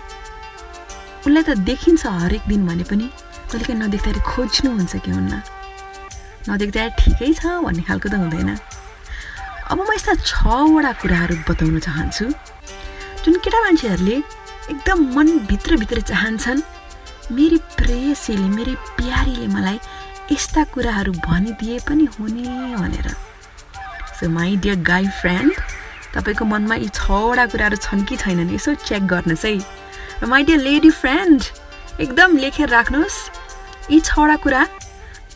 उसलाई 1.25 1.43
त 1.43 1.49
देखिन्छ 1.65 2.05
हरेक 2.05 2.43
दिन 2.47 2.61
भने 2.67 2.83
पनि 2.89 3.07
कहिलेकाहीँ 3.51 3.79
नदेख्दाखेरि 3.81 4.21
खोज्नुहुन्छ 4.21 4.93
कि 5.03 5.11
हुन्न? 5.11 5.33
नदेख्दा 6.49 6.81
ठिकै 6.99 7.31
छ 7.33 7.43
भन्ने 7.65 7.83
खालको 7.83 8.07
त 8.09 8.15
हुँदैन। 8.21 8.49
अब 9.71 9.77
म 9.83 9.89
यस्ता 9.91 10.13
छवटा 10.23 10.91
कुराहरू 11.01 11.35
बताउन 11.43 11.79
चाहन्छु। 11.83 12.25
जुन 13.23 13.33
केटा 13.43 13.59
मान्छेहरूले 13.65 14.15
एकदम 14.69 15.03
मनभित्रभित्र 15.15 16.01
चाहन्छन्। 16.01 16.61
मेरी 17.31 17.57
प्रेयसीले 17.77 18.47
मेरी 18.49 18.75
प्यारीले 18.97 19.47
मलाई 19.47 19.79
यस्ता 20.31 20.63
कुराहरू 20.73 21.11
भनिदिए 21.25 21.79
पनि 21.87 22.05
हुने 22.19 22.75
भनेर। 22.75 23.07
So 24.19 24.29
my 24.29 24.55
dear 24.57 24.75
guy 24.83 25.07
friend 25.21 25.53
तपाईँको 26.15 26.45
मनमा 26.45 26.75
यी 26.75 26.89
छवटा 26.89 27.45
कुराहरू 27.47 27.77
छन् 27.77 28.03
कि 28.03 28.15
छैनन् 28.17 28.51
यसो 28.53 28.73
चेक 28.83 29.07
गर्नुहोस् 29.07 29.45
है। 29.45 29.55
र 30.19 30.25
माई 30.25 30.43
डियर 30.43 30.59
लेडी 30.59 30.91
फ्रेन्ड 30.91 31.43
एकदम 32.03 32.37
लेखेर 32.37 32.69
राख्नुहोस् 32.69 33.19
यी 33.91 33.99
छवटा 34.03 34.35
कुरा 34.43 34.61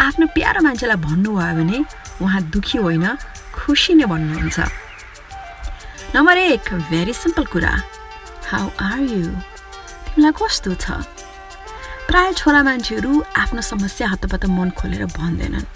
आफ्नो 0.02 0.26
प्यारो 0.36 0.62
मान्छेलाई 0.62 1.00
भन्नुभयो 1.08 1.56
भने 1.56 1.80
उहाँ 2.20 2.42
दुखी 2.52 2.78
होइन 2.78 3.08
खुसी 3.56 3.94
नै 3.96 4.06
भन्नुहुन्छ। 4.12 4.60
नम्बर 6.16 6.38
एक 6.38 6.74
भेरी 6.92 7.14
सिम्पल 7.14 7.46
कुरा। 7.48 7.74
हाउ 8.51 8.67
आर 8.84 9.00
यु 9.00 9.27
तिमीलाई 10.05 10.31
कस्तो 10.36 10.72
छ? 10.75 10.91
प्राय 12.08 12.34
छोरा 12.36 12.62
मान्छेहरू 12.67 13.12
आफ्नो 13.43 13.62
समस्या 13.62 14.08
हतपत 14.12 14.46
मन 14.51 14.70
खोलेर 14.75 15.05
भन्दैनन्। 15.15 15.67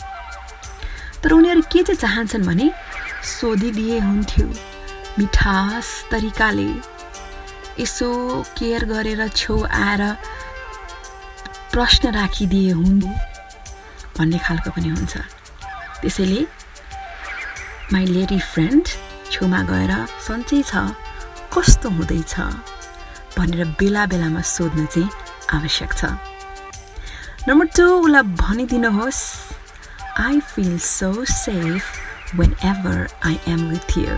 तर 1.24 1.32
उनीहरू 1.32 1.62
के 1.72 1.84
चाहिँ 1.88 2.00
चाहन्छन् 2.03 2.44
भने 2.44 2.67
सोधिदिए 3.24 4.00
हुन्थ्यो। 4.00 4.48
मिठास 5.20 5.88
तरिकाले। 6.12 6.70
यसो 7.79 8.10
केयर 8.60 8.84
गरेर 8.91 9.27
छेउ 9.32 9.55
आएर 9.63 10.03
प्रश्न 11.72 12.12
राखिदिए 12.12 12.72
हुन् 12.72 13.01
भन्ने 14.20 14.38
खालको 14.44 14.70
पनि 14.75 14.89
हुन्छ। 14.89 15.13
त्यसैले 16.03 16.41
माई 17.94 18.05
लेडी 18.05 18.39
फ्रेन्ड 18.51 18.86
छेउमा 19.31 19.61
गएर 19.72 19.92
सन्चै 20.27 20.61
छ। 20.68 21.04
कस्तो 21.55 21.89
हुँदैछ 21.89 22.35
भनेर 23.37 23.65
बेला 23.79 24.05
बेलामा 24.11 24.41
सोध्न 24.41 24.85
चाहिँ 24.85 25.09
आवश्यक 25.55 25.94
छ। 25.94 26.05
नम्बर 27.48 27.65
टू 27.77 27.85
उसलाई 28.03 28.24
भनिदिनुहोस् 28.41 29.24
I 30.20 30.39
feel 30.51 30.77
so 30.79 31.11
safe 31.24 32.35
whenever 32.72 33.07
I 33.25 33.39
am 33.53 33.61
with 33.70 33.98
you 33.98 34.15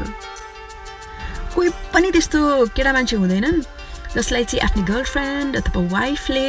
कोही 1.56 1.70
पनि 1.94 2.12
त्यस्तो 2.12 2.40
केटा 2.76 2.94
मान्छे 2.94 3.16
हुँदैनन् 3.16 3.62
जसलाई 4.16 4.44
चाहिँ 4.44 4.64
आफ्नो 4.66 4.84
गर्लफ्रेन्ड 4.94 5.58
अथवा 5.58 5.82
वाइफले 5.94 6.48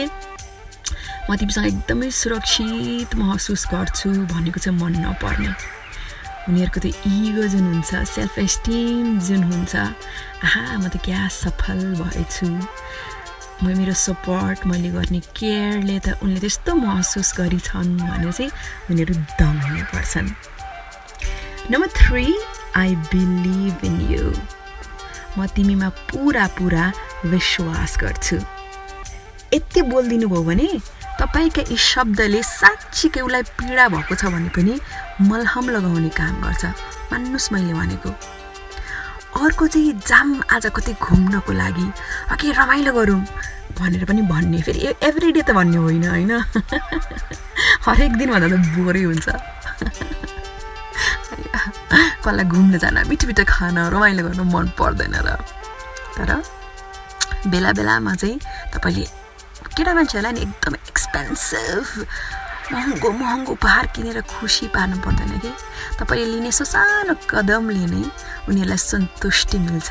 म 1.30 1.36
तिमीसँग 1.36 1.66
एकदमै 1.66 2.10
सुरक्षित 2.10 3.14
महसुस 3.14 3.66
गर्छु 3.72 4.10
भनेको 4.32 4.60
चाहिँ 4.60 4.78
मन 4.80 4.96
नपर्ने। 5.04 5.52
उनीहरूको 6.48 6.80
त्यो 6.80 6.92
इगो 7.12 7.44
जुन 7.52 7.64
हुन्छ 7.72 7.90
सेल्फ 8.08 8.38
एस्टिम 8.38 9.18
जुन 9.28 9.42
हुन्छ 9.52 9.74
आहा 9.76 10.62
म 10.78 10.88
त 10.88 10.96
क्या 11.04 11.20
सफल 11.28 11.80
भएछु। 12.00 12.48
म 13.62 13.64
मेरो 13.78 13.92
सपोर्ट 13.92 14.66
मैले 14.70 14.90
गर्ने 14.96 15.20
केयरले 15.36 15.98
त 16.00 16.16
उनले 16.22 16.40
त्यस्तो 16.40 16.74
महसुस 16.74 17.28
गरिछन् 17.38 17.90
भने 18.00 18.32
चाहिँ 18.32 18.50
उनीहरू 18.90 19.14
दम्ने 19.40 19.82
पर्छन् 19.92 20.28
number 21.70 21.88
three 22.00 22.26
I 22.80 22.94
believe 23.12 23.84
in 23.84 23.96
you 24.12 24.26
म 25.38 25.46
तिमीमा 25.54 25.88
पुरा 26.10 26.46
पुरा 26.58 26.84
विश्वास 27.26 27.96
गर्छु। 28.02 28.36
यति 29.54 29.82
बोलिदिनु 29.90 30.28
भयो 30.28 30.42
भने 30.48 30.68
तपाईँका 31.18 31.62
यी 31.70 31.76
शब्दले 31.76 32.42
साँच्चीकै 32.42 33.20
उसलाई 33.20 33.42
पीडा 33.58 33.88
भएको 33.90 34.14
छ 34.14 34.30
भने 34.30 34.48
पनि 34.54 34.74
मलहम 35.26 35.66
लगाउने 35.74 36.10
काम 36.14 36.34
गर्छ। 36.42 36.64
मान्नुहोस् 37.10 37.52
मैले 37.52 37.74
भनेको। 37.74 38.10
अर्को 39.36 39.66
चाहिँ 39.66 39.92
जाम 40.06 40.28
आज 40.46 40.66
कतै 40.70 40.94
घुम्नको 40.94 41.52
लागि। 41.52 41.86
के 42.38 42.52
रमाइलो 42.54 42.92
गरौँ 42.94 43.20
भनेर 43.74 44.04
पनि 44.06 44.22
भन्ने। 44.30 44.62
फेरि 44.62 44.94
एभ्री 45.02 45.32
डे 45.34 45.42
त 45.42 45.50
भन्ने 45.58 45.76
होइन 45.76 46.04
होइन? 46.06 46.32
हरेक 47.86 48.12
दिन 48.14 48.30
भन्दा 48.30 48.48
त 48.48 48.56
बोरै 48.78 49.02
हुन्छ? 49.02 49.26
कसलाई 52.22 52.44
घुम्न 52.46 52.78
जान 52.78 52.96
मिठो 53.10 53.26
मिठो 53.26 53.44
खान 53.44 53.78
रमाइलो 53.90 54.22
गर्नु 54.22 54.44
मन 54.54 54.66
पर्दैन 54.78 55.14
र। 55.26 55.28
तर 56.14 56.30
बेला 57.46 57.70
बेलामा 57.72 58.14
चाहिँ 58.14 58.38
तपाईँले 58.74 59.27
केटा 59.78 59.94
मान्छेहरूलाई 59.94 60.32
नि 60.34 60.40
एकदमै 60.42 60.78
एक्सपेन्सिभ 60.90 61.86
महँगो 62.74 63.10
महँगो 63.14 63.52
उपहार 63.54 63.86
किनेर 63.94 64.20
खुसी 64.26 64.66
पार्नु 64.74 64.96
पर्दैन 65.06 65.38
कि? 65.38 65.50
तपाईँले 66.02 66.26
लिने 66.34 66.50
सानो 66.50 67.14
कदमले 67.30 67.86
नै 67.86 68.02
उनीहरूलाई 68.50 68.80
सन्तुष्टि 68.90 69.58
मिल्छ। 69.62 69.90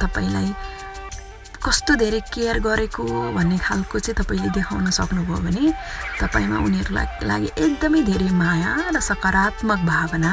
तपाईँलाई 0.00 0.48
कस्तो 1.60 1.92
धेरै 2.00 2.20
केयर 2.32 2.56
गरेको 2.64 3.04
भन्ने 3.36 3.58
खालको 3.60 3.98
चाहिँ 4.00 4.16
तपाईँले 4.16 4.48
देखाउन 4.56 4.88
सक्नुभयो 4.96 5.36
भने 5.44 5.64
तपाईँमा 6.24 6.56
उनीहरूलाई 6.64 7.06
लागि 7.28 7.48
एकदमै 7.60 8.00
धेरै 8.08 8.30
माया 8.32 8.72
र 8.96 9.00
सकारात्मक 9.04 9.80
भावना 9.92 10.32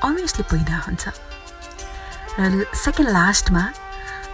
अभियसली 0.00 0.44
पैदा 0.48 0.76
हुन्छ। 0.88 1.04
र 2.40 2.64
सेकेन्ड 2.72 3.10
लास्टमा 3.12 3.62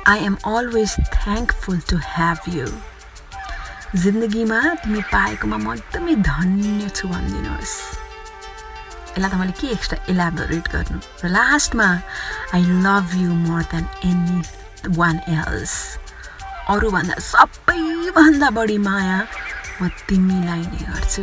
I 0.06 0.18
am 0.30 0.36
always 0.46 0.92
thankful 1.18 1.78
to 1.90 1.96
have 2.14 2.38
you 2.54 2.70
जिन्दगीमा 3.92 4.58
तिमी 4.80 5.00
पाएकोमा 5.12 5.56
म 5.60 5.76
एकदमै 5.76 6.14
धन्य 6.24 6.88
छु 6.96 7.08
भनिदिनुहोस्। 7.12 7.76
यसलाई 9.12 9.28
त 9.28 9.34
मैले 9.36 9.52
के 9.52 9.66
एक्स्ट्रा 9.76 9.98
इलाबोरेट 10.08 10.66
गर्नु? 10.72 10.98
र 11.20 11.28
लास्टमा 11.28 11.88
I 12.56 12.62
love 12.80 13.08
you 13.20 13.30
more 13.44 13.62
than 13.68 13.84
anyone 14.96 15.16
else 15.28 15.74
अरूभन्दा 16.72 17.20
सबैभन्दा 17.20 18.48
बढी 18.56 18.78
माया 18.80 19.18
म 19.84 19.92
तिमीलाई 20.08 20.64
नै 20.72 20.80
गर्छु। 20.88 21.22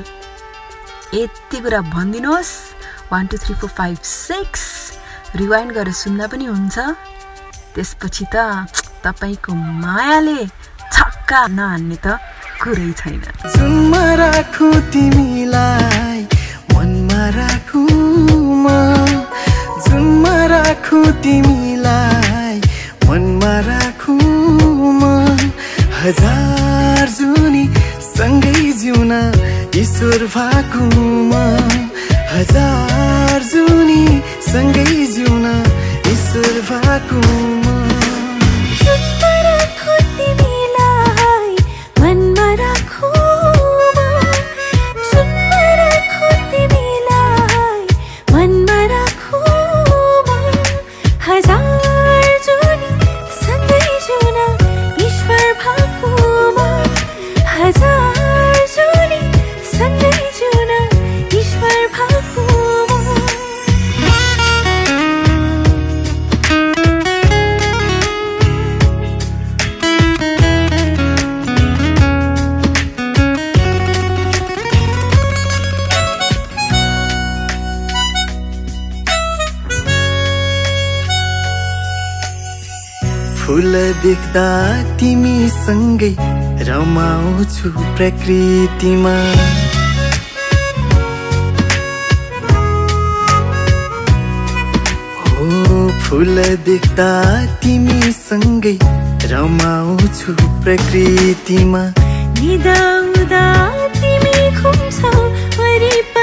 यति 1.17 1.57
कुरा 1.65 1.81
भनिदिनुहोस्। 1.89 2.53
One 3.09 3.23
two 3.33 3.37
three 3.41 3.53
four 3.57 3.69
five 3.81 3.97
six 4.05 4.63
rewind 5.41 5.73
गरेर 5.73 5.97
सुन्दा 6.05 6.25
पनि 6.29 6.45
हुन्छ। 6.45 6.77
त्यसपछि 7.73 8.25
त 8.29 8.69
तपाईँको 9.01 9.51
मायाले 9.57 10.45
छक्का 10.93 11.41
नहान्ने 11.57 11.97
त। 12.05 12.28
कुरै 12.61 12.91
छैन। 12.99 13.21
जुनमा 13.55 14.05
राखु 14.19 14.67
तिमीलाई 14.93 16.21
मनमा 16.73 17.23
राखु 17.37 17.83
म। 18.63 18.65
जुनमा 19.85 20.35
राखु 20.53 20.99
तिमीलाई 21.23 22.57
मनमा 23.07 23.53
राखु 23.69 24.15
म। 24.99 25.03
हजार 26.01 27.07
जुनी 27.19 27.63
सँगै 28.09 28.59
जिउन 28.81 29.13
ईश्वर 29.83 30.21
भएको 30.35 30.83
म 31.31 31.33
हजार 32.33 33.39
जुनी 33.53 34.03
सँगै 34.51 34.91
जिउन 35.15 35.47
ईश्वर 36.13 36.55
भएको 36.69 37.19
म 37.63 37.68
फुल 83.49 83.75
देख्दा 84.01 84.47
तिमीसँगै 84.97 86.09
रमाउँछु 86.67 87.69
प्रकृतिमा। 87.97 89.13
फुल 96.05 96.37
देख्दा 96.67 97.09
तिमीसँगै 97.63 98.77
रमाउँछु 99.33 100.31
प्रकृतिमा। 100.63 101.83
निदाउँदा 102.37 103.45
तिमी 103.99 104.37
खुम्छौ 104.61 105.15
वरिपरि 105.57 106.18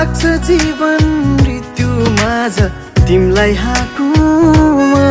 लाग्छ 0.00 0.26
जीवन 0.48 1.02
मृत्यु 1.38 1.88
माझ 2.18 2.56
तिमीलाई 3.08 3.54
हाकुमा। 3.62 5.02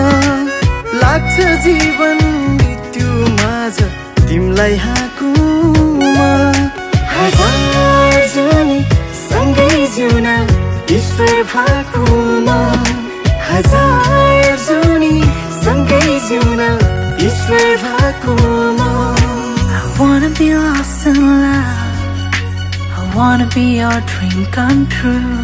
लाग्छ 1.02 1.36
जीवन 1.66 2.24
मृत्यु 2.54 3.10
माझ 3.42 3.76
तिमीलाई 4.30 4.78
हाकुमा। 4.86 6.30
हजार 7.18 8.18
जुनी 8.34 8.80
सँगै 9.20 9.70
जिउन 9.98 10.28
ईश्वर 10.98 11.36
भाकुमा। 11.54 12.58
हजार 13.52 14.58
जुनी 14.70 15.14
सँगै 15.62 16.02
जिउन 16.30 16.62
ईश्वर 17.28 17.70
भाकुमा। 17.86 18.90
I 19.78 19.86
wanna 20.02 20.34
be 20.42 20.50
lost 20.56 21.08
in 21.14 21.24
love. 21.28 21.49
I 23.20 23.22
wanna 23.22 23.50
be 23.54 23.80
your 23.80 24.00
dream 24.12 24.46
come 24.46 24.88
true. 24.88 25.44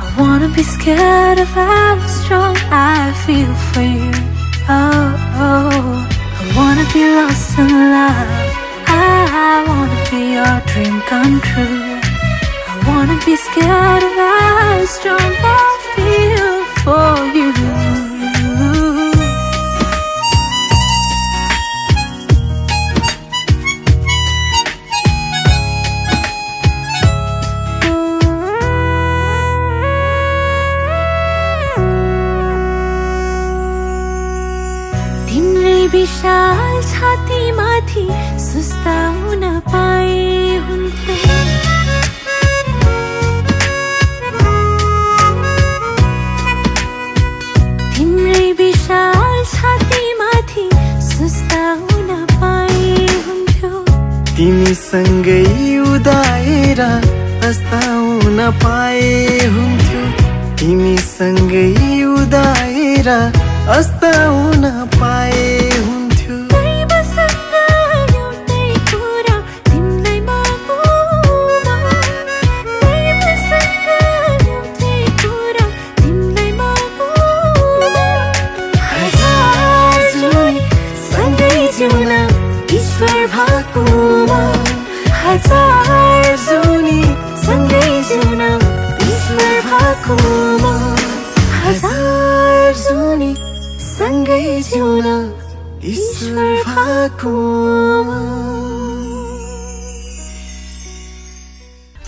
I 0.00 0.14
wanna 0.16 0.48
be 0.54 0.62
scared 0.62 1.40
of 1.40 1.48
how 1.48 1.98
strong 2.06 2.56
I 2.70 3.12
feel 3.26 3.52
for 3.72 3.82
you. 3.82 4.12
Oh, 4.68 5.10
oh. 5.42 6.06
I 6.40 6.44
wanna 6.56 6.86
be 6.94 7.02
lost 7.18 7.58
in 7.58 7.66
love. 7.66 8.30
I 8.86 9.64
wanna 9.66 10.00
be 10.12 10.22
your 10.38 10.56
dream 10.70 11.00
come 11.10 11.40
true. 11.50 11.98
I 12.70 12.74
wanna 12.86 13.18
be 13.26 13.34
scared 13.34 14.02
of 14.08 14.14
how 14.14 14.84
strong 14.86 15.32
I 15.42 15.66
feel 15.96 16.64
for 16.84 17.16
you. 17.36 17.89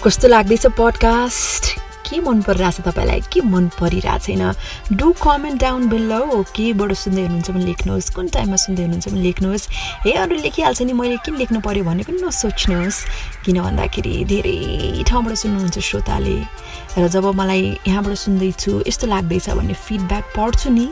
कस्तो 0.02 0.28
लाग्दैछ 0.28 0.66
podcast 0.74 1.78
के 2.10 2.18
मन 2.20 2.40
परिरहेछ 2.42 2.80
तपाईँलाई? 2.82 3.20
के 3.30 3.40
मन 3.46 3.68
परिरहेको 3.78 4.18
छैन? 4.18 4.42
डु 4.98 5.12
कमेन्ट 5.22 5.60
डाउन 5.62 5.86
बिलो 5.88 6.42
केबाट 6.50 6.92
सुन्दै 6.98 7.22
हुनुहुन्छ 7.22 7.50
भने 7.50 7.64
लेख्नुहोस् 7.64 8.10
कुन 8.10 8.28
टाइममा 8.34 8.56
सुन्दै 8.58 8.82
हुनुहुन्छ 8.82 9.08
भने 9.08 9.22
लेख्नुहोस्। 9.22 9.68
हे 10.02 10.12
अरू 10.18 10.34
लेखिहाल्छ 10.42 10.82
नि 10.82 10.92
मैले 10.92 11.16
किन 11.22 11.38
लेख्नु 11.38 11.60
पऱ्यो 11.62 11.84
भन्ने 11.86 12.02
पनि 12.02 12.18
नसोच्नुहोस्। 12.18 12.98
किन 13.46 13.62
भन्दाखेरि 13.62 14.14
धेरै 14.26 14.58
ठाउँबाट 15.06 15.34
सुन्नुहुन्छ 15.38 15.78
श्रोताले। 15.78 16.36
र 16.98 17.06
जब 17.06 17.26
मलाई 17.38 17.62
यहाँबाट 17.86 18.14
सुन्दैछु 18.26 18.82
यस्तो 18.90 19.06
लाग्दैछ 19.06 19.50
भन्ने 19.54 19.74
फिडब्याक 19.86 20.24
पढ्छु 20.34 20.70
नि 20.74 20.90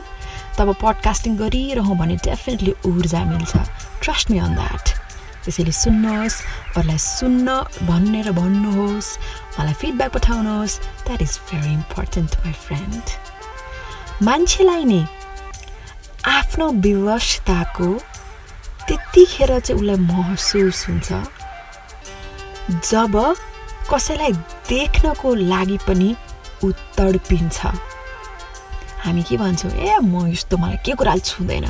तब 0.55 0.71
पडकास्टिङ 0.79 1.35
गरिरहँ 1.35 1.99
भने 1.99 2.15
डेफिनेटली 2.23 2.73
ऊर्जा 2.87 3.21
मिल्छ। 3.27 3.51
ट्रस्ट 3.99 4.31
मी 4.31 4.39
अन 4.39 4.55
द्याट 4.55 5.10
त्यसैले 5.45 5.71
सुन्नुहोस् 5.71 6.37
अरूलाई 6.77 6.97
सुन्न 6.97 7.47
भनेर 7.89 8.31
भन्नुहोस् 8.31 9.09
मलाई 9.57 9.73
फिडब्याक 9.81 10.11
पठाउनुहोस्। 10.13 10.79
That 11.05 11.21
is 11.21 11.33
very 11.49 11.73
important 11.73 12.31
my 12.45 12.53
friend 12.65 13.05
मान्छेलाई 14.23 14.83
नि 14.85 15.01
आफ्नो 16.29 16.65
विवशताको 16.85 17.89
त्यतिखेर 18.87 19.59
चाहिँ 19.59 19.79
उसलाई 19.81 19.99
महसुस 20.11 20.79
हुन्छ। 20.87 21.09
जब 22.91 23.13
कसैलाई 23.91 24.31
देख्नको 24.69 25.33
लागि 25.35 25.77
पनि 25.87 26.15
ऊ 26.63 26.71
हामी 29.01 29.23
के 29.25 29.37
भन्छौँ 29.37 29.71
ए 29.71 29.97
म 30.05 30.29
यस्तो 30.29 30.57
मलाई 30.57 30.77
के 30.85 30.93
कुराले 30.93 31.21
छुँदैन। 31.25 31.65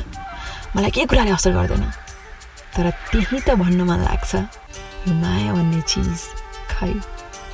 मलाई 0.76 0.90
के 0.92 1.04
कुराले 1.08 1.30
असर 1.32 1.52
गर्दैन। 1.56 2.01
तर 2.76 2.90
त्यही 3.10 3.38
त 3.46 3.54
भन्नु 3.60 3.84
मन 3.84 4.00
लाग्छ। 4.08 4.32
माया 5.22 5.52
भन्ने 5.52 5.80
चिज 5.90 6.20
खै 6.70 6.92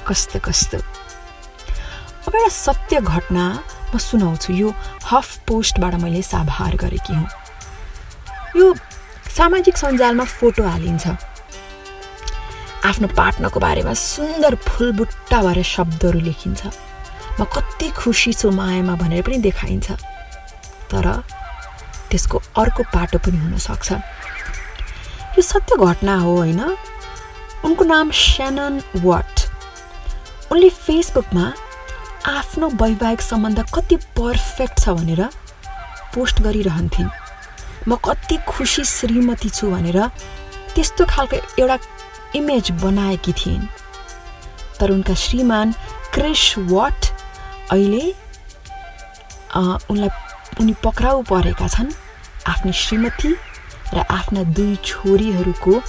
कस्तो 0.07 0.39
कस्तो। 0.47 0.79
अब 2.27 2.35
एउटा 2.35 2.49
सत्य 2.49 3.01
घटना 3.01 3.45
म 3.95 3.99
सुनाउँछु। 3.99 4.53
यो 4.53 4.69
हफ 5.11 5.29
पोस्टबाट 5.49 5.95
मैले 6.03 6.23
साभार 6.23 6.77
गरेकी 6.77 7.15
हुँ। 7.15 7.29
यो 8.57 8.67
सामाजिक 9.37 9.77
सञ्जालमा 9.77 10.25
फोटो 10.25 10.63
हालिन्छ। 10.63 11.07
आफ्नो 12.85 13.09
पार्टनरको 13.17 13.59
बारेमा 13.61 13.93
सुन्दर 13.95 14.55
फुलबुट्टा 14.69 15.39
भएर 15.43 15.63
शब्दहरू 15.63 16.21
लेखिन्छ। 16.21 16.63
म 17.41 17.45
कति 17.45 17.89
खुसी 17.97 18.33
छु 18.33 18.51
मायामा 18.51 18.95
भनेर 19.03 19.23
पनि 19.23 19.39
देखाइन्छ। 19.39 19.89
तर 20.91 21.07
त्यसको 22.11 22.37
अर्को 22.61 22.83
पाटो 22.95 23.19
पनि 23.19 23.39
हुनसक्छ। 23.39 23.89
यो 25.37 25.43
सत्य 25.43 25.77
घटना 25.85 26.17
हो 26.19 26.37
होइन? 26.37 26.61
उनको 27.65 27.85
नाम 27.85 28.11
स्यानन 28.15 28.81
वाट 29.05 29.41
उनले 30.53 30.69
फेसबुकमा 30.71 31.53
आफ्नो 32.27 32.69
वैवाहिक 32.83 33.21
सम्बन्ध 33.23 33.65
कति 33.75 33.97
पर्फेक्ट 34.19 34.79
छ 34.81 34.89
भनेर 34.99 35.23
पोस्ट 36.15 36.41
गरिरहन्थिन्। 36.43 37.11
म 37.89 37.97
कति 38.05 38.37
खुसी 38.49 38.85
श्रीमती 38.85 39.49
छु 39.51 39.71
भनेर 39.71 39.99
त्यस्तो 40.75 41.05
खालको 41.07 41.37
एउटा 41.59 41.79
इमेज 42.37 42.71
बनाएकी 42.83 43.33
थिइन्। 43.33 43.67
तर 44.81 44.91
उनका 44.91 45.15
श्रीमान 45.15 45.73
क्रिस 46.15 46.43
वाट 46.71 47.07
अहिले 47.73 48.05
उनलाई 49.91 50.09
उनी 50.61 50.75
पक्राउ 50.85 51.23
परेका 51.31 51.69
छन्। 51.69 51.93
आफ्नी 52.49 52.73
श्रीमती 52.75 53.35
र 53.95 54.05
आफ्ना 54.11 54.43
दुई 54.57 54.77
छोरीहरूको 54.85 55.81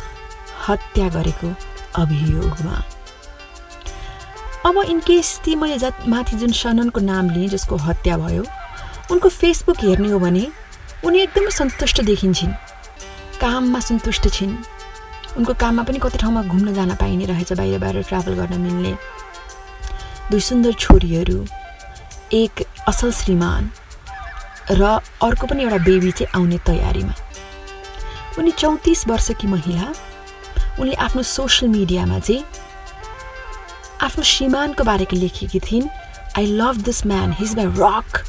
हत्या 0.68 1.08
गरेको 1.10 1.54
अभियोगमा। 1.96 2.84
अब 4.66 4.78
इनकेस 4.84 5.40
ती 5.44 5.56
मैले 5.56 5.78
जत 5.78 6.08
माथि 6.08 6.38
जुन 6.38 6.52
सननको 6.52 7.00
नाम 7.02 7.30
लिएँ 7.30 7.48
जसको 7.50 7.76
हत्या 7.78 8.18
भयो 8.18 8.44
उनको 9.12 9.30
फेसबुक 9.30 9.78
हेर्ने 9.84 10.10
हो 10.10 10.20
भने 10.20 10.48
उनी 11.06 11.20
एकदमै 11.20 11.52
सन्तुष्ट 11.52 12.02
देखिन्छन्। 12.04 12.52
काममा 13.42 13.80
सन्तुष्ट 13.80 14.28
छिन्। 14.30 14.56
उनको 15.38 15.54
काममा 15.54 15.84
पनि 15.84 16.00
कति 16.00 16.18
ठाउँमा 16.18 16.42
घुम्न 16.44 16.74
जान 16.74 16.96
पाइने 16.96 17.26
रहेछ 17.26 17.54
बाहिर 17.54 17.80
बाहिर 17.80 18.04
ट्राभल 18.04 18.34
गर्न 18.36 18.60
मिल्ने। 18.62 18.94
दुई 20.32 20.40
सुन्दर 20.40 20.74
छोरीहरू 20.74 21.46
एक 22.34 22.64
असल 22.88 23.12
श्रीमान 23.12 23.70
र 24.72 25.00
अर्को 25.24 25.48
पनि 25.48 25.64
एउटा 25.64 25.78
बेबी 25.86 26.12
चाहिँ 26.12 26.32
आउने 26.36 26.58
तयारीमा। 26.68 27.14
उनी 28.40 28.52
चौतिस 28.52 29.08
वर्षकी 29.08 29.48
महिला। 29.48 29.94
उनले 30.80 30.96
आफ्नो 30.96 31.24
सोसियल 31.24 31.72
मिडियामा 31.72 32.20
चाहिँ 32.20 32.44
आफ्नो 34.02 34.24
श्रीमानको 34.24 34.84
बारेमा 34.84 35.20
लेखेकी 35.20 35.60
थिइन् 35.60 35.88
I 36.38 36.46
love 36.46 36.76
this 36.82 37.06
man 37.06 37.32
he's 37.40 37.56
my 37.56 37.66
rock 37.66 38.24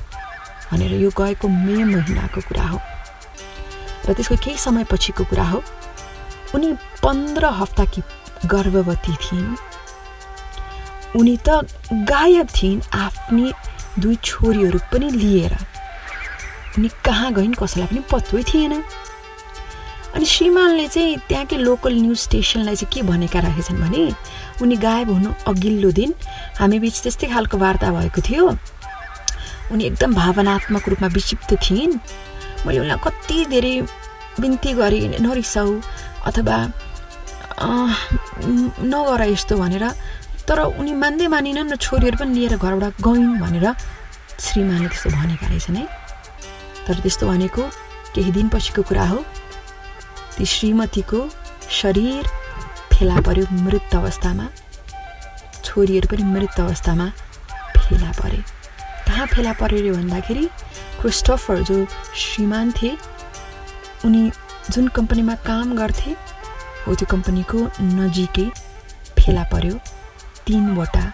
भनेर। 0.73 0.92
यो 1.03 1.11
गएको 1.18 1.49
मे 1.49 1.85
महिनाको 1.85 2.40
कुरा 2.40 2.62
हो। 2.62 2.79
र 4.09 4.12
त्यसको 4.12 4.37
केही 4.37 4.57
समय 4.59 4.85
पछिको 4.85 5.25
कुरा 5.25 5.44
हो। 5.44 5.62
उनी 6.55 6.73
पन्ध्र 7.03 7.46
हप्ताकी 7.46 8.03
गर्भवती 8.46 9.14
थिइन्। 9.16 9.57
उनी 11.20 11.37
त 11.49 11.49
गायब 11.92 12.49
थिइन् 12.57 12.81
आफ्नी 12.94 13.53
दुई 13.99 14.16
छोरीहरू 14.25 14.79
पनि 14.92 15.11
लिएर। 15.11 15.55
उनी 16.79 16.88
कहाँ 17.05 17.33
गइन् 17.33 17.55
कसैलाई 17.55 17.87
पनि 17.87 18.03
पत्तै 18.12 18.42
थिएन। 18.42 18.83
अनि 20.14 20.25
श्रीमानले 20.27 20.87
चाहिँ 20.88 21.16
त्यहाँकै 21.29 21.57
लोकल 21.57 21.94
न्युज 21.94 22.18
स्टेसनलाई 22.18 22.77
चाहिँ 22.77 22.92
के 22.92 23.03
भनेका 23.09 23.40
रहेछन् 23.40 23.81
भने 23.81 24.03
उनी 24.62 24.77
गायब 24.77 25.11
हुनु 25.11 25.31
अघिल्लो 25.49 25.90
दिन 25.99 26.11
हामी 26.59 26.79
बिच 26.79 26.96
त्यस्तै 27.03 27.27
खालको 27.31 27.57
वार्ता 27.59 27.90
भएको 27.90 28.20
थियो। 28.29 28.46
उनी 29.73 29.85
एकदम 29.87 30.14
भावनात्मक 30.14 30.88
रूपमा 30.88 31.09
विक्षिप्त 31.14 31.51
थिइन्। 31.62 31.94
मैले 32.66 32.79
उनलाई 32.83 32.99
कति 33.07 33.38
धेरै 33.55 33.75
बिन्ती 34.40 34.70
गरेँ 34.81 35.20
नरिसाउ 35.23 35.70
अथवा 36.29 36.57
नगर 38.83 39.23
यस्तो 39.31 39.55
भनेर 39.62 39.85
तर 40.49 40.59
उनी 40.75 40.92
मान्दै 40.92 41.27
मानिनन् 41.31 41.70
र 41.70 41.77
छोरीहरू 41.77 42.18
पनि 42.18 42.35
लिएर 42.35 42.57
घरबाट 42.59 42.94
गइन् 42.99 43.38
भनेर 43.40 43.66
श्रीमानले 44.42 44.88
त्यस्तो 44.90 45.11
भनेका 45.14 45.46
रहेछन् 45.46 45.77
है। 45.79 45.87
तर 46.87 46.96
त्यस्तो 46.99 47.25
भनेको 47.31 47.62
केही 48.14 48.31
दिनपछिको 48.33 48.83
कुरा 48.83 49.07
हो। 49.07 49.18
ती 50.37 50.45
श्रीमतीको 50.47 51.21
शरीर 51.71 52.27
फेला 52.93 53.21
पर्यो 53.27 53.47
मृत 53.64 53.95
अवस्थामा। 53.95 54.47
छोरीहरू 55.64 56.09
पनि 56.11 56.25
मृत 56.25 56.61
अवस्थामा 56.61 57.09
फेला 57.77 58.11
परे। 58.21 58.43
कहाँ 59.07 59.27
फेला 59.27 59.53
पऱ्यो 59.61 59.95
भन्दाखेरि 59.95 60.47
क्रिस्टोफर 61.01 61.62
जो 61.69 61.85
श्रीमान 62.16 62.73
थिए 62.73 62.97
उनी 64.05 64.23
जुन 64.71 64.88
कम्पनीमा 64.97 65.35
काम 65.47 65.77
गर्थे 65.77 66.11
हो 66.87 66.95
त्यो 66.95 67.07
कम्पनीको 67.11 67.59
नजिकै 67.83 68.47
फेला 69.19 69.45
पर्यो 69.53 69.75
तिनवटा 70.47 71.05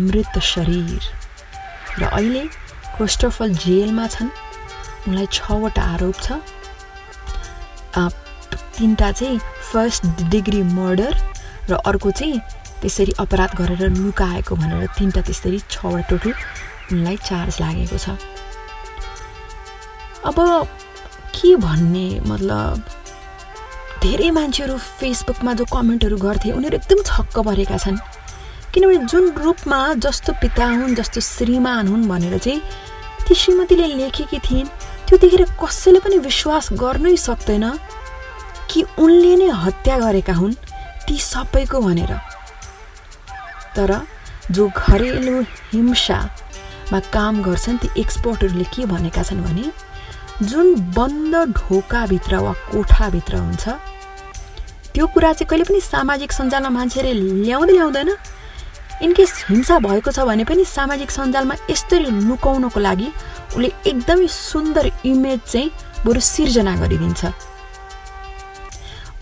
मृत 0.00 0.38
शरीर। 0.42 1.02
र 1.98 2.02
अहिले 2.04 2.44
क्रिस्टोफर 2.96 3.48
जेलमा 3.64 4.06
छन्। 4.06 4.30
उनलाई 5.08 5.26
छवटा 5.32 5.82
आरोप 5.94 6.16
छ। 6.22 6.26
तिनवटा 8.78 9.10
चाहिँ 9.12 9.38
फर्स्ट 9.72 10.04
डिग्री 10.30 10.62
मर्डर 10.72 11.16
र 11.70 11.78
अर्को 11.86 12.10
चाहिँ 12.10 12.40
त्यसरी 12.80 13.12
अपराध 13.20 13.54
गरेर 13.56 13.90
लुकाएको 13.90 14.54
भनेर 14.56 14.86
तिनवटा 14.98 15.20
त्यसरी 15.22 15.58
छवटा 15.70 16.00
टोटल 16.08 16.32
उनलाई 16.92 17.16
चार्ज 17.16 17.60
लागेको 17.60 17.98
छ। 17.98 18.16
अब 20.24 20.36
के 21.34 21.54
भन्ने 21.56 22.08
मतलब? 22.26 22.82
धेरै 24.02 24.30
मान्छेहरू 24.30 24.76
फेसबुकमा 24.98 25.52
जो 25.54 25.64
कमेन्टहरू 25.72 26.16
गर्थे 26.18 26.50
उनीहरू 26.52 26.76
एकदम 26.76 27.02
छक्क 27.06 27.38
परेका 27.38 27.76
छन्। 27.78 27.98
किनभने 28.74 29.06
जुन 29.06 29.24
रूपमा 29.38 29.78
जस्तो 30.02 30.32
पिता 30.42 30.66
हुन् 30.66 30.94
जस्तो 30.98 31.20
श्रीमान 31.22 31.88
हुन् 31.88 32.08
भनेर 32.08 32.38
चाहिँ 32.38 32.60
ती 33.28 33.34
श्रीमतीले 33.34 33.86
लेखेकी 33.86 34.38
थिइन् 34.42 34.68
त्यो 35.06 35.18
देखेर 35.22 35.42
कसैले 35.62 35.98
पनि 36.02 36.18
विश्वास 36.18 36.68
गर्नै 36.82 37.14
सक्दैन। 37.16 37.64
कि 38.72 38.82
उनले 38.98 39.34
नै 39.36 39.48
हत्या 39.64 39.98
गरेका 39.98 40.34
हुन् 40.34 40.54
ती 41.06 41.18
सबैको 41.20 41.80
भनेर। 41.80 42.12
तर 43.76 43.90
जो 44.50 44.68
घरेलु 44.68 45.40
हिंसामा 45.72 46.98
काम 47.12 47.42
गर्छन् 47.42 47.78
ती 47.78 47.88
एक्सपर्टहरूले 48.00 48.64
के 48.74 48.86
भनेका 48.86 49.22
छन् 49.22 49.44
भने 49.44 49.64
जुन 50.42 50.74
बन्द 50.96 51.34
ढोकाभित्र 51.56 52.36
वा 52.44 52.52
कोठाभित्र 52.70 53.36
हुन्छ 53.36 53.68
त्यो 54.92 55.06
कुरा 55.14 55.32
चाहिँ 55.32 55.48
कहिले 55.48 55.64
पनि 55.64 55.80
सामाजिक 55.80 56.32
सञ्जालमा 56.32 56.70
मान्छेले 56.70 57.12
ल्याउँदै 57.12 57.72
ल्याउँदैन। 57.72 58.10
इनकेस 59.02 59.32
हिंसा 59.48 59.78
भएको 59.78 60.10
छ 60.12 60.24
भने 60.28 60.44
पनि 60.44 60.64
सामाजिक 60.64 61.10
सञ्जालमा 61.10 61.54
यस्तरी 61.70 62.10
लुकाउनको 62.28 62.80
लागि 62.80 63.08
उसले 63.56 63.68
एकदमै 63.90 64.26
सुन्दर 64.26 64.90
इमेज 65.04 65.40
चाहिँ 65.52 65.70
बरु 66.04 66.20
सिर्जना 66.20 66.76
गरिदिन्छ। 66.82 67.20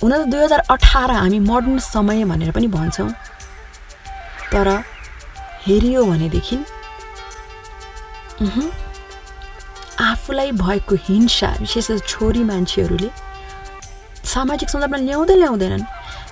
हुन 0.03 0.13
त 0.13 0.27
दुई 0.33 0.41
हजार 0.41 0.61
अठार 0.71 1.11
हामी 1.13 1.39
मोडर्न 1.45 1.79
समय 1.85 2.25
भनेर 2.25 2.51
पनि 2.53 2.67
भन्छौँ। 2.69 3.11
तर 4.53 4.69
हेरियो 5.67 6.05
भनेदेखि 6.05 6.57
आफूलाई 10.01 10.53
भएको 10.57 10.95
हिंसा 11.09 11.49
विशेष 11.61 11.91
छोरी 12.09 12.43
मान्छेहरूले 12.45 13.11
सामाजिक 14.25 14.69
सन्दर्भमा 14.71 14.99
ल्याउँदै 15.05 15.37
ल्याउँदैनन्। 15.37 15.85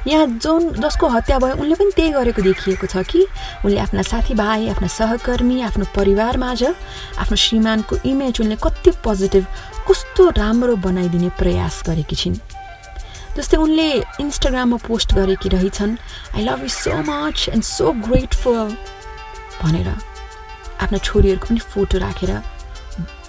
यहाँ 0.08 0.26
जुन 0.40 0.80
जसको 0.80 1.06
हत्या 1.12 1.38
भयो 1.38 1.54
उनले 1.60 1.74
पनि 1.76 1.90
त्यही 1.92 2.10
गरेको 2.16 2.42
देखिएको 2.42 2.86
छ 2.86 3.04
कि 3.04 3.20
उनले 3.64 3.78
आफ्ना 3.84 4.02
साथीभाइ 4.02 4.68
आफ्ना 4.72 4.88
सहकर्मी 4.88 5.60
आफ्नो 5.68 5.84
परिवारमाझ 5.96 6.62
आफ्नो 6.64 7.36
श्रीमानको 7.36 7.96
इमेज 8.08 8.40
उनले 8.40 8.56
कति 8.64 8.90
पोजिटिभ 9.04 9.44
कस्तो 9.88 10.30
राम्रो 10.40 10.76
बनाइदिने 10.80 11.28
प्रयास 11.36 11.82
गरेकी 11.86 12.16
छिन्। 12.16 12.40
जस्तै 13.36 13.56
उनले 13.56 13.88
इन्स्टाग्राममा 14.20 14.76
पोस्ट 14.86 15.14
गरेकी 15.14 15.48
रहेछन्। 15.48 15.96
I 16.36 16.42
love 16.44 16.62
you 16.62 16.68
so 16.68 16.94
much 17.08 17.48
and 17.54 17.64
so 17.64 17.92
grateful 18.06 18.70
भनेर 19.62 19.88
आफ्ना 20.82 20.98
छोरीहरूको 20.98 21.46
पनि 21.46 21.60
फोटो 21.72 21.98
राखेर 21.98 22.30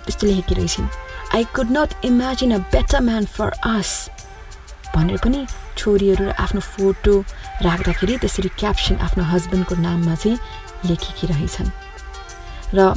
त्यस्तो 0.05 0.27
लेखेकी 0.27 0.55
रहेछन्। 0.55 0.87
I 1.35 1.43
could 1.55 1.69
not 1.77 1.89
imagine 2.05 2.51
a 2.53 2.57
better 2.73 3.01
man 3.01 3.25
for 3.35 3.49
us 3.73 3.91
भनेर 4.95 5.17
पनि 5.23 5.45
छोरीहरू 5.77 6.29
आफ्नो 6.43 6.61
फोटो 6.61 7.13
राख्दाखेरि 7.61 8.17
त्यसरी 8.17 8.49
क्याप्सन 8.59 8.95
आफ्नो 9.05 9.23
हस्बेन्डको 9.23 9.75
नाममा 9.75 10.15
चाहिँ 10.15 10.37
लेखेकी 10.85 11.27
रहेछन्। 11.27 11.69
र 12.73 12.93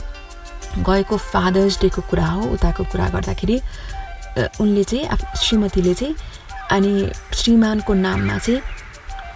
गएको 0.89 1.17
फादर्स 1.17 1.81
डेको 1.81 2.01
कुरा 2.11 2.27
हो 2.27 2.43
उताको 2.57 2.85
कुरा 2.93 3.09
गर्दाखेरि 3.15 3.57
उनले 4.61 4.85
चाहिँ 4.85 5.37
श्रीमतीले 5.37 5.95
चाहिँ 5.95 6.15
अनि 6.71 7.11
श्रीमानको 7.35 7.95
नाममा 7.95 8.39
चाहिँ 8.39 8.61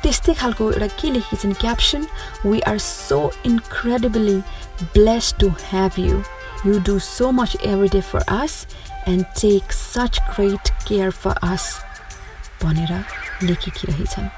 त्यस्तै 0.02 0.34
खालको 0.34 0.70
एउटा 0.72 0.86
के 1.00 1.10
लेखेको 1.10 1.36
छन् 1.42 1.54
caption 1.60 2.06
we 2.46 2.60
are 2.70 2.78
so 2.78 3.20
incredibly 3.46 4.38
bless 4.94 5.34
to 5.40 5.48
have 5.62 5.98
you 5.98 6.22
you 6.66 6.78
do 6.86 6.98
so 6.98 7.30
much 7.30 7.56
every 7.62 7.88
day 7.88 8.00
for 8.00 8.22
us 8.42 8.66
and 9.08 9.24
take 9.40 9.72
such 9.72 10.20
great 10.30 10.70
care 10.88 11.10
for 11.10 11.38
us 11.42 11.64
भनेर 12.62 12.92
लेखेकी 13.42 13.92
रहेछन्। 13.92 14.28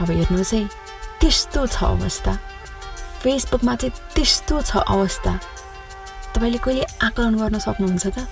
अब 0.00 0.10
हेर्नुहोस् 0.10 0.54
है 0.54 0.64
त्यस्तो 1.20 1.66
छ 1.66 1.82
अवस्था। 1.84 2.38
फेसबुकमा 3.22 3.74
चाहिँ 3.76 3.94
त्यस्तो 4.14 4.60
छ 4.62 4.76
अवस्था। 4.76 5.38
तपाईँले 6.34 6.58
कहिले 6.58 6.84
आकलन 7.04 7.34
गर्न 7.38 7.58
सक्नुहुन्छ 7.58 8.06
त? 8.06 8.26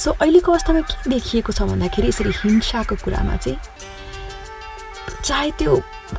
सो 0.00 0.10
अहिलेको 0.12 0.52
अवस्थामा 0.52 0.80
के 0.80 1.10
देखिएको 1.10 1.52
छ 1.52 1.62
भन्दाखेरि 1.70 2.08
यसरी 2.08 2.32
हिंसाको 2.36 2.96
कुरामा 3.04 3.36
चाहिँ 3.36 3.58
चाहे 5.24 5.50
त्यो 5.58 5.72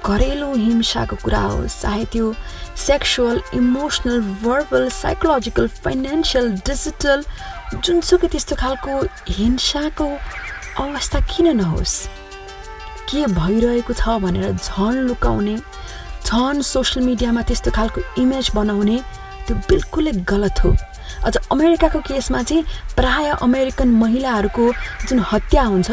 घरेलु 0.06 0.54
हिंसाको 0.56 1.16
कुरा 1.24 1.40
होस् 1.42 1.82
चाहे 1.82 2.06
त्यो 2.14 2.34
sexual 2.78 3.42
emotional 3.56 4.20
verbal 4.44 4.90
psychological 4.90 5.68
financial 5.82 6.52
digital 6.70 7.24
जुनसुकै 7.74 8.28
त्यस्तो 8.28 8.56
खालको 8.56 9.00
हिंसाको 9.30 10.08
अवस्था 10.84 11.20
किन 11.32 11.48
नहोस्? 11.58 11.96
के 13.10 13.26
भइरहेको 13.34 13.94
छ 13.94 14.22
भनेर 14.24 14.52
झन 14.52 14.94
लुकाउने 15.10 15.58
झन 15.58 16.62
सोसियल 16.62 17.06
मिडियामा 17.06 17.42
त्यस्तो 17.50 17.72
खालको 17.72 18.02
इमेज 18.22 18.52
बनाउने 18.56 18.98
त्यो 19.48 19.56
बिल्कुलै 19.70 20.12
गलत 20.32 20.64
हो। 20.64 20.76
अझ 21.24 21.36
अमेरिकाको 21.52 22.00
केसमा 22.08 22.42
चाहिँ 22.44 22.64
प्राय 22.96 23.30
अमेरिकन 23.42 23.90
महिलाहरूको 24.02 24.72
जुन 25.08 25.20
हत्या 25.32 25.64
हुन्छ 25.64 25.92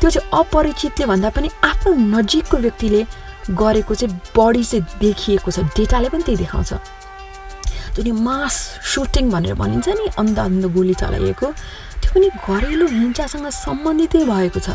त्यो 0.00 0.10
चाहिँ 0.10 0.28
अपरिचितले 0.40 1.06
भन्दा 1.06 1.30
पनि 1.36 1.48
आफ्नो 1.64 1.94
नजिकको 2.16 2.56
व्यक्तिले 2.56 3.06
गरेको 3.50 3.94
चाहिँ 3.94 4.20
बढी 4.36 4.64
चाहिँ 4.64 4.84
देखिएको 5.00 5.50
छ 5.50 5.58
डेटाले 5.76 6.08
पनि 6.08 6.22
त्यही 6.22 6.38
देखाउँछ। 6.38 6.72
जुन 7.96 8.12
मास 8.22 8.54
सुटिङ 8.92 9.30
भनेर 9.30 9.54
भनिन्छ 9.54 9.88
नि 9.88 10.06
अन्ध 10.18 10.38
अन्ध 10.38 10.64
गोली 10.74 10.94
चलाइएको। 10.94 11.46
त्यो 12.02 12.10
पनि 12.14 12.28
घरेलु 12.44 12.86
हिंसासँग 12.86 13.48
सम्बन्धितै 13.64 14.24
भएको 14.24 14.60
छ। 14.60 14.68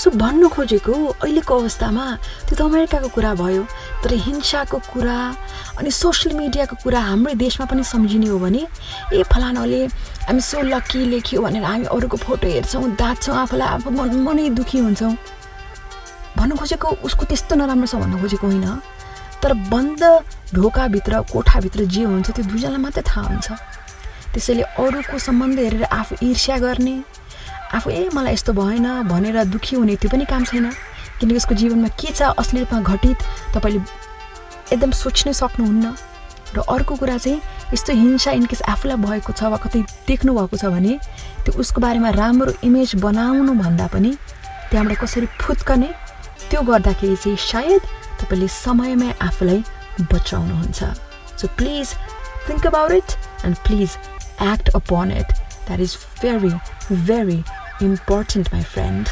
सो 0.00 0.10
भन्नु 0.16 0.48
खोजेको 0.48 0.92
अहिलेको 1.20 1.54
अवस्थामा 1.60 2.04
त्यो 2.48 2.54
त 2.56 2.60
अमेरिकाको 2.64 3.08
कुरा 3.16 3.32
भयो 3.36 3.62
तर 4.02 4.12
हिंसाको 4.26 4.78
कुरा 4.92 5.16
अनि 5.78 5.90
सोसियल 5.92 6.36
मिडियाको 6.36 6.76
कुरा 6.82 7.00
हाम्रै 7.00 7.34
देशमा 7.36 7.66
पनि 7.68 7.84
सम्झिने 7.84 8.28
हो 8.32 8.38
भने 8.40 8.62
ए 9.12 9.22
फलानाले 9.32 9.80
हामी 10.24 10.40
सो 10.40 10.62
लक्की 10.72 11.04
लेख्यो 11.12 11.42
भनेर 11.42 11.64
हामी 11.64 11.84
अरूको 11.92 12.16
फोटो 12.16 12.48
हेर्छौँ 12.48 12.96
दाँच्छौँ 12.96 13.36
आफूलाई 13.36 13.68
आफू 13.76 13.90
मन 13.90 14.16
मनै 14.24 14.48
दुःखी 14.56 14.78
हुन्छौँ। 14.78 15.12
भन्नु 16.36 16.56
खोजेको 16.56 16.88
उसको 17.04 17.24
त्यस्तो 17.28 17.54
नराम्रो 17.60 17.86
छ 17.86 17.94
भन्नु 18.00 18.16
खोजेको 18.24 18.46
होइन। 18.46 18.68
तर 19.42 19.52
बन्द 19.68 20.02
ढोकाभित्र 20.56 21.20
कोठाभित्र 21.32 21.84
जे 21.84 22.02
हुन्छ 22.08 22.30
त्यो 22.30 22.44
दुईजनालाई 22.48 22.80
मात्रै 22.80 23.04
थाहा 23.04 23.26
हुन्छ। 23.28 23.48
त्यसैले 24.32 24.62
अरूको 24.80 25.18
सम्बन्ध 25.18 25.58
हेरेर 25.58 25.84
आफू 25.92 26.16
ईर्ष्या 26.24 26.56
गर्ने 26.64 26.94
आफू 27.74 27.90
ए 27.90 28.08
मलाई 28.14 28.32
यस्तो 28.32 28.52
भएन 28.52 28.86
भनेर 29.08 29.44
दुःखी 29.44 29.76
हुने 29.76 29.96
त्यो 29.96 30.10
पनि 30.10 30.24
काम 30.24 30.44
छैन। 30.44 30.70
किनकि 31.20 31.36
उसको 31.36 31.54
जीवनमा 31.54 31.88
के 32.00 32.10
छ 32.12 32.34
असली 32.38 32.60
रूपमा 32.60 32.80
घटित 32.80 33.18
तपाईँले 33.54 33.80
एकदम 34.72 34.90
सोच्नै 34.90 35.32
सक्नुहुन्न। 35.32 35.94
र 36.54 36.58
अर्को 36.66 36.94
कुरा 36.96 37.16
चाहिँ 37.18 37.40
यस्तो 37.72 37.92
हिंसा 37.94 38.30
इनकेस 38.34 38.62
आफूलाई 38.68 38.96
भएको 38.98 39.32
छ 39.32 39.42
वा 39.54 39.58
कतै 39.62 39.82
देख्नु 40.06 40.34
भएको 40.34 40.56
छ 40.56 40.64
भने 40.74 40.98
त्यो 41.46 41.54
उसको 41.60 41.80
बारेमा 41.80 42.10
राम्रो 42.10 42.52
इमेज 42.66 42.94
बनाउनु 42.98 43.52
भन्दा 43.54 43.86
पनि 43.94 44.10
त्यहाँबाट 44.70 44.98
कसरी 44.98 45.26
फुत्कने 45.38 45.90
त्यो 46.50 46.62
गर्दाखेरि 46.62 47.16
चाहिँ 47.16 47.36
सायद 47.38 47.82
तपाईँले 48.18 48.48
समयमै 48.50 49.10
आफूलाई 49.22 49.62
बचाउनुहुन्छ। 50.10 50.80
So 51.38 51.46
please 51.58 51.86
think 52.48 52.66
about 52.66 52.90
it 52.92 53.10
and 53.46 53.56
please 53.66 53.90
act 54.42 54.74
upon 54.74 55.10
it 55.20 55.28
that 55.70 55.80
is 55.80 55.96
very 56.22 56.48
very 57.06 57.42
important 57.86 58.48
my 58.52 58.62
friend 58.72 59.08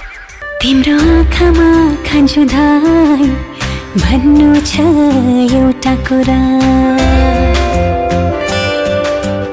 तिम्रो 0.63 0.95
आँखामा 1.15 1.69
खान्छु 2.07 2.45
धाई 2.53 3.29
भन्नु 4.03 4.49
छ 4.67 4.81
एउटा 5.55 5.95
कुरा। 6.09 6.41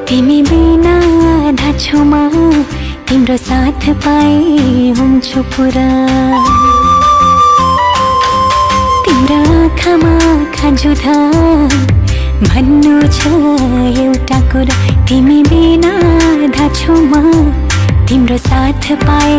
तिमी 0.09 0.41
बिना 0.49 0.95
धाछोमा 1.61 2.23
तिम्रो 3.09 3.37
साथ 3.37 3.89
पाए 4.05 4.89
हुन्छु 4.99 5.43
पुरा। 5.53 5.89
तिम्रो 9.05 9.39
आँखामा 9.61 10.15
खान्छु 10.57 10.93
धाई 11.05 11.94
भन्नु 12.43 12.95
छ 13.15 13.27
एउटा 14.03 14.39
कुरा 14.51 14.75
तिमी 15.07 15.41
बिना 15.43 15.91
धाछोमा। 16.55 17.21
तिम्रो 18.07 18.37
साथ 18.37 18.83
पाए 19.03 19.37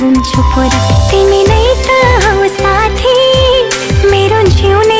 हुन्छु 0.00 0.42
पुरा। 0.52 0.80
तिमी 1.10 1.40
नै 1.48 1.64
त 1.86 1.88
हौ 2.24 2.48
साथी 2.58 3.16
मेरो 4.10 4.42
जिउने 4.52 4.95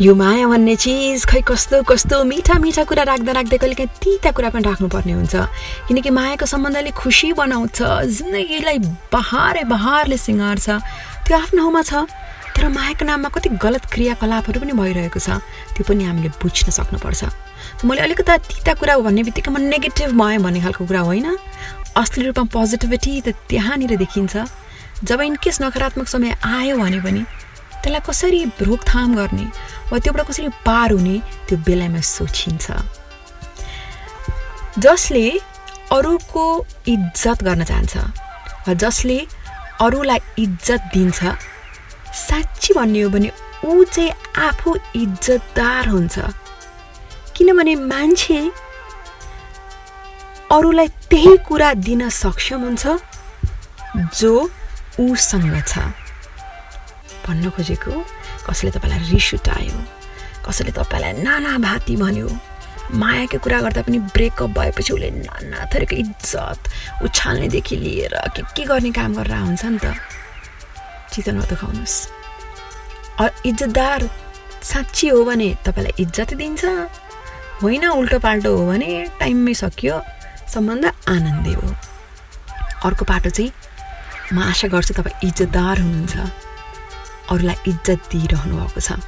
यो 0.00 0.14
माया 0.16 0.46
भन्ने 0.48 0.74
चिज 0.80 1.24
खै 1.28 1.40
कस्तो 1.44 1.82
कस्तो 1.84 2.22
मिठा 2.24 2.54
मिठा 2.56 2.84
कुरा 2.88 3.02
राख्दा 3.04 3.32
राख्दै 3.36 3.56
कहिले 3.60 3.74
काहीँ 3.76 4.00
तिता 4.00 4.30
कुरा 4.32 4.48
पनि 4.48 4.64
राख्नुपर्ने 4.64 5.12
हुन्छ। 5.12 5.34
किनकि 5.92 6.10
मायाको 6.10 6.46
सम्बन्धले 6.48 6.90
खुसी 6.96 7.32
बनाउँछ 7.36 7.78
जिन्दगीलाई 8.08 8.78
बहारै 9.12 9.64
बहारले 9.68 10.16
सिँगार्छ। 10.16 10.68
त्यो 11.28 11.36
आफ्नो 11.36 11.60
ठाउँमा 11.60 11.82
छ 11.84 11.92
तर 12.56 12.68
मायाको 12.72 13.04
नाममा 13.04 13.28
कति 13.28 13.48
गलत 13.60 13.84
क्रियाकलापहरू 13.92 14.60
पनि 14.64 14.72
भइरहेको 14.72 15.20
छ 15.20 15.36
त्यो 15.76 15.84
पनि 15.84 16.04
हामीले 16.08 16.32
बुझ्न 16.40 16.72
सक्नुपर्छ। 16.72 17.84
मैले 17.84 18.00
अलिकता 18.00 18.36
तिता 18.40 18.72
कुरा 18.80 18.96
भन्ने 19.04 19.22
बित्तिकै 19.28 19.52
म 19.52 19.60
नेगेटिभ 19.68 20.16
भयो 20.16 20.40
भन्ने 20.40 20.60
खालको 20.64 20.88
कुरा 20.88 21.00
होइन। 21.04 21.28
असली 22.00 22.24
रूपमा 22.24 22.48
पोजिटिभिटी 22.48 23.12
त 23.20 23.36
त्यहाँनिर 23.52 24.00
देखिन्छ। 24.00 24.48
जब 25.04 25.20
इनकेस 25.28 25.60
नकारात्मक 25.60 26.08
समय 26.08 26.40
आयो 26.40 26.80
भने 26.80 27.00
पनि 27.04 27.22
त्यसलाई 27.82 28.00
कसरी 28.08 28.40
रोकथाम 28.68 29.14
गर्ने 29.16 29.46
वा 29.90 29.98
त्योबाट 29.98 30.26
कसरी 30.28 30.48
पार 30.66 30.92
हुने 30.92 31.16
त्यो 31.48 31.56
बेलामा 31.66 32.00
सोचिन्छ। 32.14 32.66
जसले 34.78 35.26
अरूको 35.92 36.44
इज्जत 36.88 37.42
गर्न 37.44 37.64
चाहन्छ 37.70 37.96
वा 38.66 38.72
जसले 38.82 39.18
अरूलाई 39.86 40.20
इज्जत 40.44 40.80
दिन्छ 40.94 41.18
साँच्ची 42.26 42.74
भन्ने 42.74 43.00
हो 43.02 43.08
भने 43.10 43.30
ऊ 43.64 43.84
चाहिँ 43.84 44.12
आफू 44.46 44.76
इज्जतदार 44.96 45.88
हुन्छ। 45.88 46.18
किनभने 47.36 47.74
मान्छे 47.90 48.40
अरूलाई 50.52 50.88
त्यही 51.10 51.36
कुरा 51.48 51.72
दिन 51.86 52.08
सक्षम 52.08 52.60
हुन्छ 52.64 52.86
जो 54.20 54.32
ऊसँग 55.00 55.54
छ। 55.66 55.78
भन्न 57.30 57.50
खोजेको? 57.54 57.94
कसैले 58.50 58.70
तपाईँलाई 58.74 59.00
रिस 59.14 59.28
उठायो? 59.38 59.78
कसैले 60.42 60.72
तपाईँलाई 60.74 61.22
नाना 61.22 61.58
भाती 61.62 61.94
भन्यो? 61.96 62.28
मायाको 62.90 63.38
कुरा 63.38 63.58
गर्दा 63.62 63.82
पनि 63.86 63.98
ब्रेकअप 64.10 64.50
भएपछि 64.50 64.92
उसले 64.92 65.10
नाना 65.22 65.58
थरीको 65.70 65.94
इज्जत 66.02 66.60
उछाल्नेदेखि 67.06 67.76
लिएर 67.76 68.14
के 68.34 68.42
के 68.50 68.64
गर्ने 68.66 68.90
काम 68.90 69.14
गरेर 69.14 69.46
हुन्छ 69.46 69.64
नि 69.64 69.78
त? 69.78 69.94
चित्त 71.14 71.28
नदुखाउनुहोस् 71.38 71.98
इज्जतदार 73.46 74.00
साँच्ची 74.62 75.06
हो 75.08 75.24
भने 75.24 75.48
तपाईँलाई 75.62 75.94
इज्जत 76.02 76.34
दिन्छ? 76.34 76.64
होइन 77.62 77.84
उल्टो 77.86 78.18
पाल्टो 78.18 78.50
हो 78.56 78.66
भने 78.66 78.90
टाइममै 79.20 79.54
सकियो। 79.54 79.96
सम्बन्ध 80.50 80.84
आनन्दै 81.14 81.54
हो। 81.54 81.68
अर्को 82.84 83.04
पाटो 83.06 83.30
चाहिँ 83.30 83.52
म 84.34 84.42
आशा 84.50 84.66
गर्छु 84.74 84.94
तपाईँ 84.98 85.28
इज्जतदार 85.28 85.76
हुनुहुन्छ। 85.78 86.49
अरूलाई 87.30 87.56
इज्जत 87.70 88.00
दिइरहनु 88.12 88.54
भएको 88.56 88.80
छ। 88.80 88.98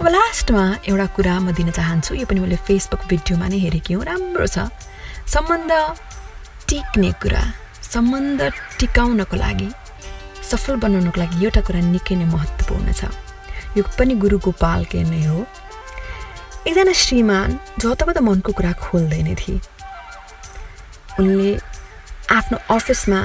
अब 0.00 0.06
लास्टमा 0.10 0.64
एउटा 0.90 1.06
कुरा 1.16 1.34
म 1.40 1.52
दिन 1.56 1.70
चाहन्छु। 1.70 2.14
यो 2.20 2.26
पनि 2.26 2.40
मैले 2.40 2.56
फेसबुक 2.66 3.02
भिडियोमा 3.10 3.46
नै 3.48 3.58
हेरेकी 3.64 3.92
हौँ। 3.94 4.04
राम्रो 4.04 4.46
छ। 4.46 4.68
सम्बन्ध 5.34 5.72
टिक्ने 6.68 7.10
कुरा। 7.22 7.42
सम्बन्ध 7.94 8.40
टिकाउनको 8.78 9.36
लागि 9.36 9.68
सफल 10.50 10.76
बनाउनको 10.84 11.18
लागि 11.20 11.36
एउटा 11.44 11.60
कुरा 11.66 11.80
निकै 11.94 12.14
नै 12.20 12.26
महत्त्वपूर्ण 12.34 12.88
छ। 12.92 13.08
यो 13.76 13.82
पनि 13.98 14.14
गुरु 14.22 14.38
गोपालकै 14.44 15.02
नै 15.08 15.22
हो। 15.30 15.46
एकजना 16.68 16.92
श्रीमान 16.92 17.48
जताबाट 17.78 18.18
मनको 18.24 18.50
कुरा 18.58 18.72
खोल्दैन 18.84 19.28
थिए 19.40 19.60
उनले 21.20 21.50
आफ्नो 22.36 22.56
अफिसमा 22.76 23.20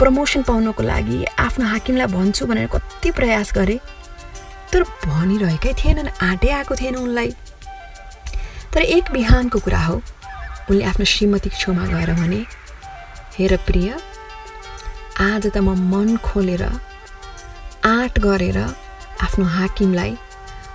प्रमोसन 0.00 0.42
पाउनको 0.48 0.82
लागि 0.82 1.18
आफ्नो 1.38 1.64
हाकिमलाई 1.66 2.08
भन्छु 2.16 2.46
भनेर 2.46 2.66
कति 2.74 3.10
प्रयास 3.18 3.52
गरे 3.54 3.76
तर 4.72 4.82
भनिरहेकै 5.04 5.72
थिएनन् 5.76 6.08
आँटै 6.24 6.50
आएको 6.56 6.74
थिएन 6.80 6.96
उनलाई। 6.96 7.30
तर 8.72 8.82
एक 8.96 9.10
बिहानको 9.12 9.58
कुरा 9.60 9.82
हो 9.84 9.96
उनले 10.70 10.84
आफ्नो 10.90 11.04
श्रीमतीको 11.04 11.56
छेउमा 11.60 11.84
गएर 11.92 12.10
भने 12.20 12.40
हेर 13.36 13.56
प्रिय 13.66 13.88
आज 15.20 15.46
त 15.46 15.56
म 15.58 15.76
मन 15.92 16.16
खोलेर 16.24 16.62
आँट 16.64 18.18
गरेर 18.24 18.58
आफ्नो 19.26 19.44
हाकिमलाई 19.56 20.16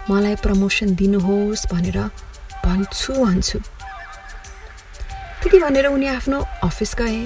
मलाई 0.09 0.36
प्रमोसन 0.43 0.93
दिनुहोस् 1.01 1.67
भनेर 1.73 1.97
भन्छु 2.65 3.13
भन्छु। 3.13 3.59
त्यति 5.41 5.57
भनेर 5.65 5.86
उनी 5.88 6.07
आफ्नो 6.13 6.38
अफिस 6.63 6.95
गए। 7.01 7.19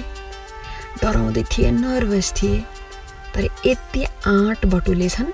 डराउँदै 1.02 1.42
थिए 1.52 1.70
नर्भस 1.70 2.32
थिए। 2.38 2.58
तर 3.34 3.44
यति 3.66 4.02
आँट 4.26 4.66
बटुलेछन् 4.66 5.30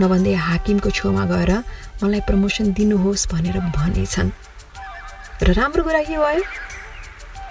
नभन्दै 0.00 0.34
हाकिमको 0.46 0.90
छेउमा 0.90 1.24
गएर 1.26 1.52
मलाई 2.02 2.20
प्रमोसन 2.28 2.72
दिनुहोस् 2.76 3.28
भनेर 3.32 3.58
भनेछन्। 3.76 4.30
र 5.42 5.52
राम्रो 5.52 5.82
कुरा 5.84 6.02
के 6.02 6.16
भयो? 6.16 6.42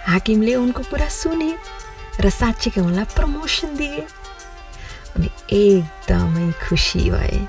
हाकिमले 0.08 0.54
उनको 0.56 0.82
कुरा 0.90 1.08
सुने 1.10 1.52
र 2.22 2.30
साँच्चीकै 2.30 2.82
उनलाई 2.82 3.06
प्रमोसन 3.18 3.76
दिए। 3.76 4.06
उनी 5.18 5.30
एकदमै 5.50 6.52
खुसी 6.62 7.10
भए। 7.10 7.40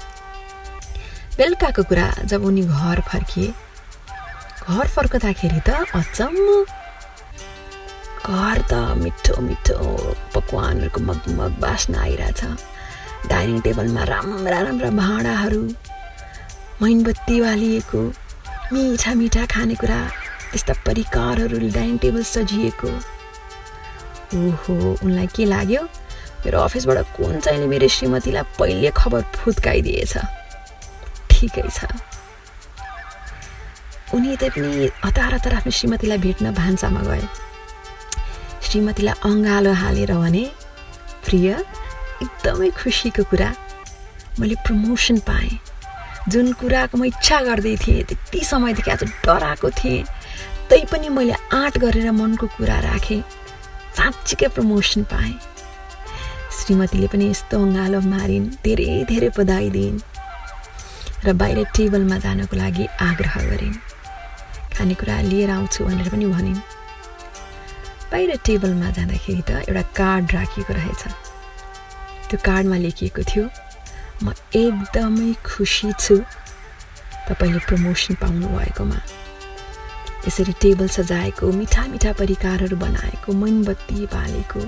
बेलुकाको 1.36 1.82
कुरा 1.84 2.06
जब 2.24 2.44
उनी 2.48 2.62
घर 2.64 3.00
फर्किए 3.06 3.48
घर 4.66 4.86
फर्कँदाखेरि 4.88 5.60
त 5.68 5.84
अचम्म 5.92 6.48
घर 8.26 8.58
त 8.70 8.74
मिठो 9.02 9.34
मिठो 9.48 9.78
पकवानहरूको 10.34 11.00
मगमग 11.08 11.52
बास्न 11.62 11.94
आइरहेछ। 11.94 12.40
डाइनिङ 13.30 13.60
टेबलमा 13.66 14.02
राम्रा 14.12 14.58
राम्रा 14.66 14.90
भाँडाहरू 15.00 15.62
मैनबत्ती 16.82 17.36
बालिएको 17.40 18.00
मिठा 18.72 19.12
मिठा 19.20 19.42
खानेकुरा 19.54 20.00
त्यस्ता 20.50 20.74
परिकारहरूले 20.86 21.70
डाइनिङ 21.78 21.96
टेबल 22.02 22.22
सजिएको। 22.34 22.90
ओहो 24.36 24.74
उनलाई 25.06 25.26
के 25.36 25.44
लाग्यो? 25.46 25.82
मेरो 26.42 26.58
अफिसबाट 26.66 26.98
कुन 27.16 27.40
चाहिँले 27.40 27.66
मेरो 27.66 27.88
श्रीमतीलाई 27.94 28.44
पहिले 28.58 28.90
खबर 28.90 29.22
फुत्काइदिएछ। 29.38 30.14
ठिकै 31.30 31.68
छ। 31.70 31.78
उनी 34.14 34.36
त 34.36 34.50
पनि 34.54 34.90
हतार 35.04 35.34
हतार 35.34 35.54
आफ्नो 35.62 35.72
श्रीमतीलाई 35.78 36.18
भेट्न 36.26 36.54
भान्सामा 36.54 37.02
गए। 37.10 37.45
श्रीमतीलाई 38.76 39.20
अँगालो 39.24 39.72
हालेर 39.72 40.12
भने 40.12 40.44
प्रिय 41.24 41.48
एकदमै 42.22 42.68
खुसीको 42.76 43.22
कुरा 43.24 43.48
मैले 44.40 44.54
प्रमोसन 44.66 45.18
पाएँ। 45.24 45.56
जुन 46.28 46.52
कुराको 46.60 46.98
म 47.00 47.04
इच्छा 47.08 47.40
गर्दै 47.48 47.76
थिएँ 47.80 48.04
त्यति 48.04 48.40
समयदेखि 48.44 48.90
आज 48.90 49.04
डराएको 49.24 49.70
थिएँ। 49.80 50.04
तैपनि 50.68 51.08
मैले 51.08 51.40
आँट 51.56 51.78
गरेर 51.80 52.10
मनको 52.20 52.46
कुरा 52.60 52.78
राखेँ 52.84 53.20
साँच्चीकै 53.96 54.48
प्रमोसन 54.52 55.08
पाएँ। 55.08 55.34
श्रीमतीले 56.52 57.08
पनि 57.08 57.32
यस्तो 57.32 57.56
अँगालो 57.56 58.00
मारिन् 58.12 58.52
धेरै 58.60 59.08
धेरै 59.08 59.32
बधाई 59.40 59.70
दिइन् 59.72 60.04
र 61.24 61.32
बाहिर 61.32 61.64
टेबलमा 61.72 62.16
जानको 62.20 62.54
लागि 62.60 62.84
आग्रह 63.08 63.34
गरिन्। 63.40 63.76
खानेकुरा 64.76 65.20
लिएर 65.32 65.50
आउँछु 65.50 65.80
भनेर 65.88 66.08
पनि 66.12 66.26
भनिन्। 66.36 66.75
बाहिर 68.10 68.30
टेबलमा 68.46 68.90
जाँदाखेरि 68.96 69.42
त 69.48 69.50
एउटा 69.68 69.82
कार्ड 69.98 70.26
राखिएको 70.34 70.72
रहेछ। 70.72 71.02
त्यो 72.28 72.38
कार्डमा 72.44 72.76
लेखिएको 72.86 73.22
थियो 73.30 73.44
म 74.24 74.32
एकदमै 74.54 75.32
खुसी 75.44 75.92
छु 75.98 76.16
तपाईँले 77.28 77.60
प्रमोसन 77.68 78.14
पाउनु 78.22 78.46
भएकोमा 78.56 78.98
यसरी 80.26 80.52
टेबल 80.62 80.88
सजाएको 80.96 81.44
मिठा 81.58 81.82
मिठा 81.92 82.12
परिकारहरू 82.20 82.76
बनाएको 82.76 83.28
मैनबत्ती 83.42 84.06
बालेको 84.14 84.60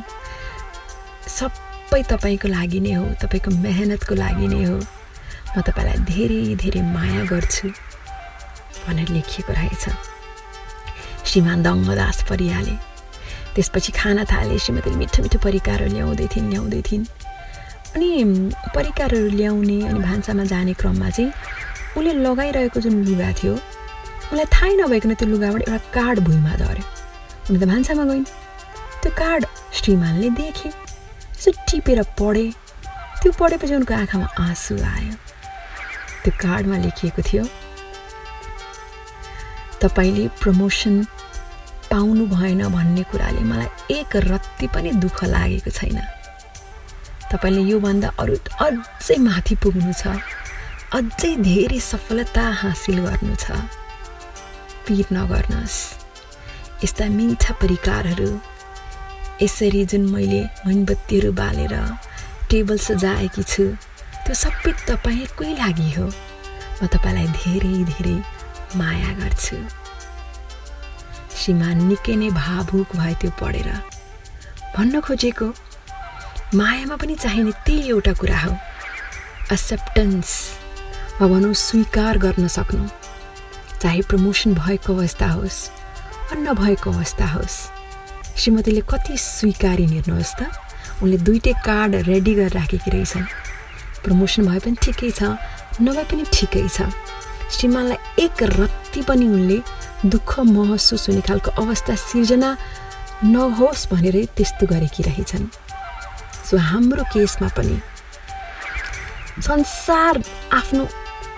सबै 1.39 2.03
तपाईँको 2.11 2.49
लागि 2.49 2.81
नै 2.87 2.93
हो 2.99 3.05
तपाईँको 3.23 3.51
मेहनतको 3.65 4.15
लागि 4.15 4.47
नै 4.53 4.63
हो। 4.69 4.77
म 4.77 5.57
तपाईँलाई 5.67 5.99
धेरै 6.11 6.55
धेरै 6.63 6.83
माया 6.95 7.23
गर्छु 7.33 7.69
भनेर 8.87 9.09
लेखिएको 9.17 9.53
रहेछ। 9.53 9.85
श्रीमान 11.29 11.59
दङ्गदास 11.63 12.19
परिहाले 12.29 12.75
त्यसपछि 13.59 13.93
खाना 13.93 14.23
थाले 14.31 14.59
श्रीमतीले 14.63 14.97
मिठो 14.97 15.23
मिठो 15.23 15.39
परिकारहरू 15.43 15.91
ल्याउँदै 15.91 16.27
थिइन् 16.31 16.51
ल्याउँदै 16.51 16.83
थिइन्। 16.89 17.05
अनि 17.99 18.09
परिकारहरू 18.75 19.29
ल्याउने 19.35 19.79
अनि 19.91 19.99
भान्सामा 19.99 20.45
जाने 20.47 20.73
क्रममा 20.79 21.09
चाहिँ 21.11 21.33
उसले 21.99 22.13
लगाइरहेको 22.23 22.81
जुन 22.81 22.95
लुगा 23.03 23.31
थियो 23.43 23.55
उसलाई 23.55 24.47
थाहै 24.55 24.75
नभइकन 24.79 25.15
त्यो 25.19 25.29
लुगाबाट 25.29 25.63
एउटा 25.67 25.91
कार्ड 25.91 26.19
भुइँमा 26.27 26.55
झऱ्यो। 26.55 26.85
उनी 27.51 27.59
त 27.59 27.65
भान्सामा 27.67 28.05
गइन्। 28.11 28.25
त्यो 29.03 29.11
कार्ड 29.19 29.43
श्रीमानले 29.75 30.31
देखे। 30.39 30.69
यसो 30.69 31.51
टिपेर 31.67 32.03
पढे। 32.15 32.47
त्यो 33.21 33.33
पढेपछि 33.41 33.75
उनको 33.75 33.95
आँखामा 33.95 34.27
आँसु 34.39 34.75
आयो। 34.95 35.15
त्यो 36.23 36.33
कार्डमा 36.47 36.77
लेखिएको 36.87 37.23
थियो 37.27 37.45
तपाईँले 39.83 40.29
प्रमोसन 40.39 40.95
पाउनु 41.91 42.25
भएन 42.35 42.63
भन्ने 42.75 43.03
कुराले 43.11 43.43
मलाई 43.51 43.97
एक 43.99 44.17
रत्ती 44.31 44.67
पनि 44.75 44.91
दुःख 45.03 45.25
लागेको 45.35 45.71
छैन। 45.71 45.99
तपाईँले 47.31 47.63
योभन्दा 47.73 48.09
अरू 48.23 48.35
अझै 48.67 49.17
माथि 49.27 49.55
पुग्नु 49.63 49.93
छ 50.01 50.17
अझै 50.97 51.33
धेरै 51.49 51.81
सफलता 51.93 52.45
हासिल 52.61 52.99
गर्नु 53.07 53.35
छ। 53.37 53.47
पिर 54.87 55.07
नगर्नुहोस्। 55.13 55.79
यस्ता 56.85 57.05
मिठा 57.17 57.53
परिकारहरू 57.61 58.31
यसरी 59.43 59.83
जुन 59.91 60.05
मैले 60.13 60.43
मोमबत्तीहरू 60.67 61.31
बालेर 61.41 61.75
टेबल 62.51 62.79
सजाएकी 62.89 63.43
छु 63.53 63.65
त्यो 64.25 64.35
सबै 64.45 64.73
तपाईँकै 64.89 65.51
लागि 65.61 65.91
हो? 65.97 66.07
म 66.79 66.81
तपाईँलाई 66.93 67.29
धेरै 67.37 67.75
धेरै 67.91 68.17
माया 68.79 69.11
गर्छु। 69.21 69.57
श्रीमान 71.39 71.77
निकै 71.89 72.15
नै 72.17 72.29
भावुक 72.35 72.97
भयो 72.97 73.15
त्यो 73.21 73.31
पढेर। 73.41 73.69
भन्न 74.77 75.01
खोजेको 75.01 75.47
मायामा 76.55 76.97
पनि 76.97 77.15
चाहिने 77.15 77.53
त्यही 77.67 77.89
एउटा 77.91 78.13
कुरा 78.21 78.39
हो। 78.39 78.53
एक्सेप्टेन्स 79.53 80.29
वा 81.21 81.27
भनौँ 81.29 81.55
स्वीकार 81.67 82.19
गर्न 82.25 82.47
सक्नु। 82.49 82.87
चाहे 83.83 84.01
प्रमोसन 84.11 84.55
भएको 84.55 84.95
अवस्था 84.95 85.29
होस् 85.33 85.61
वा 86.29 86.35
नभएको 86.41 86.91
अवस्था 86.91 87.27
होस् 87.33 87.59
श्रीमतीले 88.39 88.83
कति 88.91 89.17
स्वीकारी 89.19 89.87
हेर्नुहोस् 89.87 90.35
त? 90.39 90.51
उनले 91.03 91.19
दुइटै 91.27 91.53
कार्ड 91.67 91.95
रेडी 92.11 92.35
गरेर 92.35 92.53
राखेकी 92.59 92.91
रहेछन्। 92.91 93.27
प्रमोसन 94.05 94.47
भए 94.47 94.59
पनि 94.59 94.77
ठिकै 94.83 95.11
छ 95.11 95.23
नभए 95.83 96.05
पनि 96.11 96.25
ठिकै 96.33 96.67
छ। 96.69 96.91
श्रीमानलाई 97.55 98.25
एक 98.25 98.43
रत्ती 98.59 99.03
पनि 99.09 99.27
उनले 99.27 99.59
दुःख 100.07 100.39
महसुस 100.57 101.09
हुने 101.09 101.21
खालको 101.29 101.51
अवस्था 101.63 101.95
सिर्जना 102.09 102.51
नहोस् 103.25 103.89
भनेरै 103.93 104.25
त्यस्तो 104.37 104.67
गरेकी 104.73 105.03
रहेछन्। 105.03 105.47
सो 106.49 106.57
हाम्रो 106.71 107.03
केसमा 107.13 107.49
पनि 107.57 107.77
संसार 109.49 110.23
आफ्नो 110.59 110.85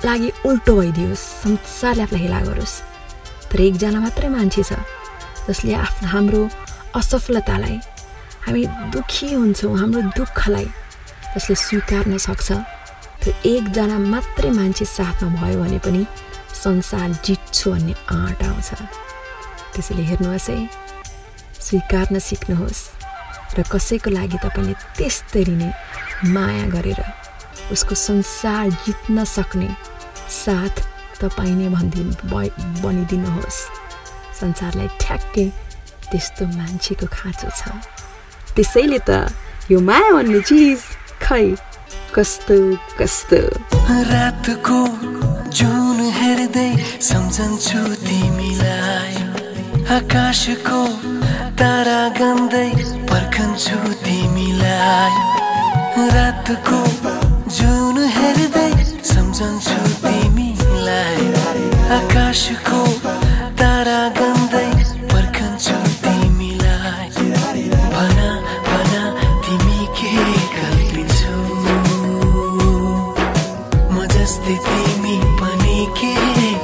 लागि 0.05 0.29
उल्टो 0.49 0.73
भइदियोस् 0.77 1.25
संसारले 1.45 2.03
आफूलाई 2.03 2.23
हेला 2.23 2.41
गरोस्। 2.49 2.75
तर 3.51 3.61
एकजना 3.61 4.01
मात्रै 4.01 4.29
मान्छे 4.29 4.63
छ 4.69 4.73
जसले 5.49 5.73
आफ्नो 5.75 6.09
हाम्रो 6.09 6.43
असफलतालाई 6.99 7.79
हामी 8.45 8.63
दुःखी 8.93 9.29
हुन्छौँ 9.35 9.77
हाम्रो 9.79 10.01
दुःखलाई 10.17 10.69
जसले 11.35 11.55
स्वीकार्न 11.65 12.17
सक्छ। 12.27 12.49
त्यो 13.23 13.33
एकजना 13.53 13.97
मात्रै 14.13 14.51
मान्छे 14.59 14.85
साथमा 14.97 15.29
भयो 15.41 15.59
भने 15.63 15.79
पनि 15.85 16.03
संसार 16.65 17.09
जित्छु 17.25 17.71
भन्ने 17.73 17.95
आँट 18.17 18.43
आउँछ। 18.43 18.71
त्यसैले 19.73 20.03
हेर्नुहोस् 20.11 20.49
है 20.51 20.59
स्वीकार्न 21.67 22.19
सिक्नुहोस् 22.19 22.83
र 23.57 23.63
कसैको 23.73 24.11
लागि 24.11 24.39
तपाईँले 24.45 24.75
त्यस्तरी 24.97 25.55
नै 25.61 25.71
माया 26.35 26.67
गरेर 26.75 27.01
उसको 27.73 27.95
संसार 27.95 28.71
जित्न 28.87 29.25
सक्ने 29.37 29.69
साथ 30.45 30.75
तपाईँ 31.21 31.55
नै 31.61 31.69
भनिदिनु 31.77 32.13
बनिदिनुहोस् 32.83 33.61
संसारलाई 34.41 34.89
ठ्याक्कै 35.01 35.47
त्यस्तो 36.11 36.47
मान्छेको 36.57 37.07
खाँचो 37.13 37.49
छ। 37.53 37.63
त्यसैले 38.57 38.99
त 39.09 39.29
यो 39.71 39.79
माया 39.81 40.11
भन्ने 40.17 40.41
चिज 40.49 40.81
खै 41.21 41.47
कस्तो 42.15 42.55
कस्तो। 42.99 43.37
रातको 44.11 44.79
जुन 45.59 45.99
हेर्दै 46.19 46.71
सम्झन्छु 47.09 47.83
तिमीलाई। 48.07 49.15
आकाशको 49.97 50.81
तारा 51.61 52.01
गन्दै 52.19 52.71
पर्खन्छु 53.11 53.79
तिमीलाई। 54.05 55.15
रातको 56.17 56.81
जुन 57.59 57.97
हेर्दै 58.17 58.73
सम्झन्छु 59.13 59.81
तिमीलाई। 60.07 61.31
आकाशको 61.99 62.83
तारा 63.63 64.01
जस्तै 74.41 74.57
तिमी 74.65 75.17
पनि 75.39 75.79
के 75.99 76.13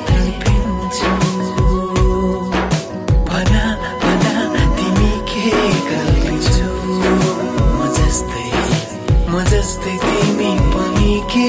तडपिन्छौ 0.08 1.10
भन 3.28 3.52
भन 4.02 4.54
तिमी 4.76 5.12
के 5.30 5.50
म 7.76 7.92
जस्तै 7.98 8.48
म 9.28 9.44
जस्तै 9.52 9.94
तिमी 10.06 10.50
के 11.34 11.48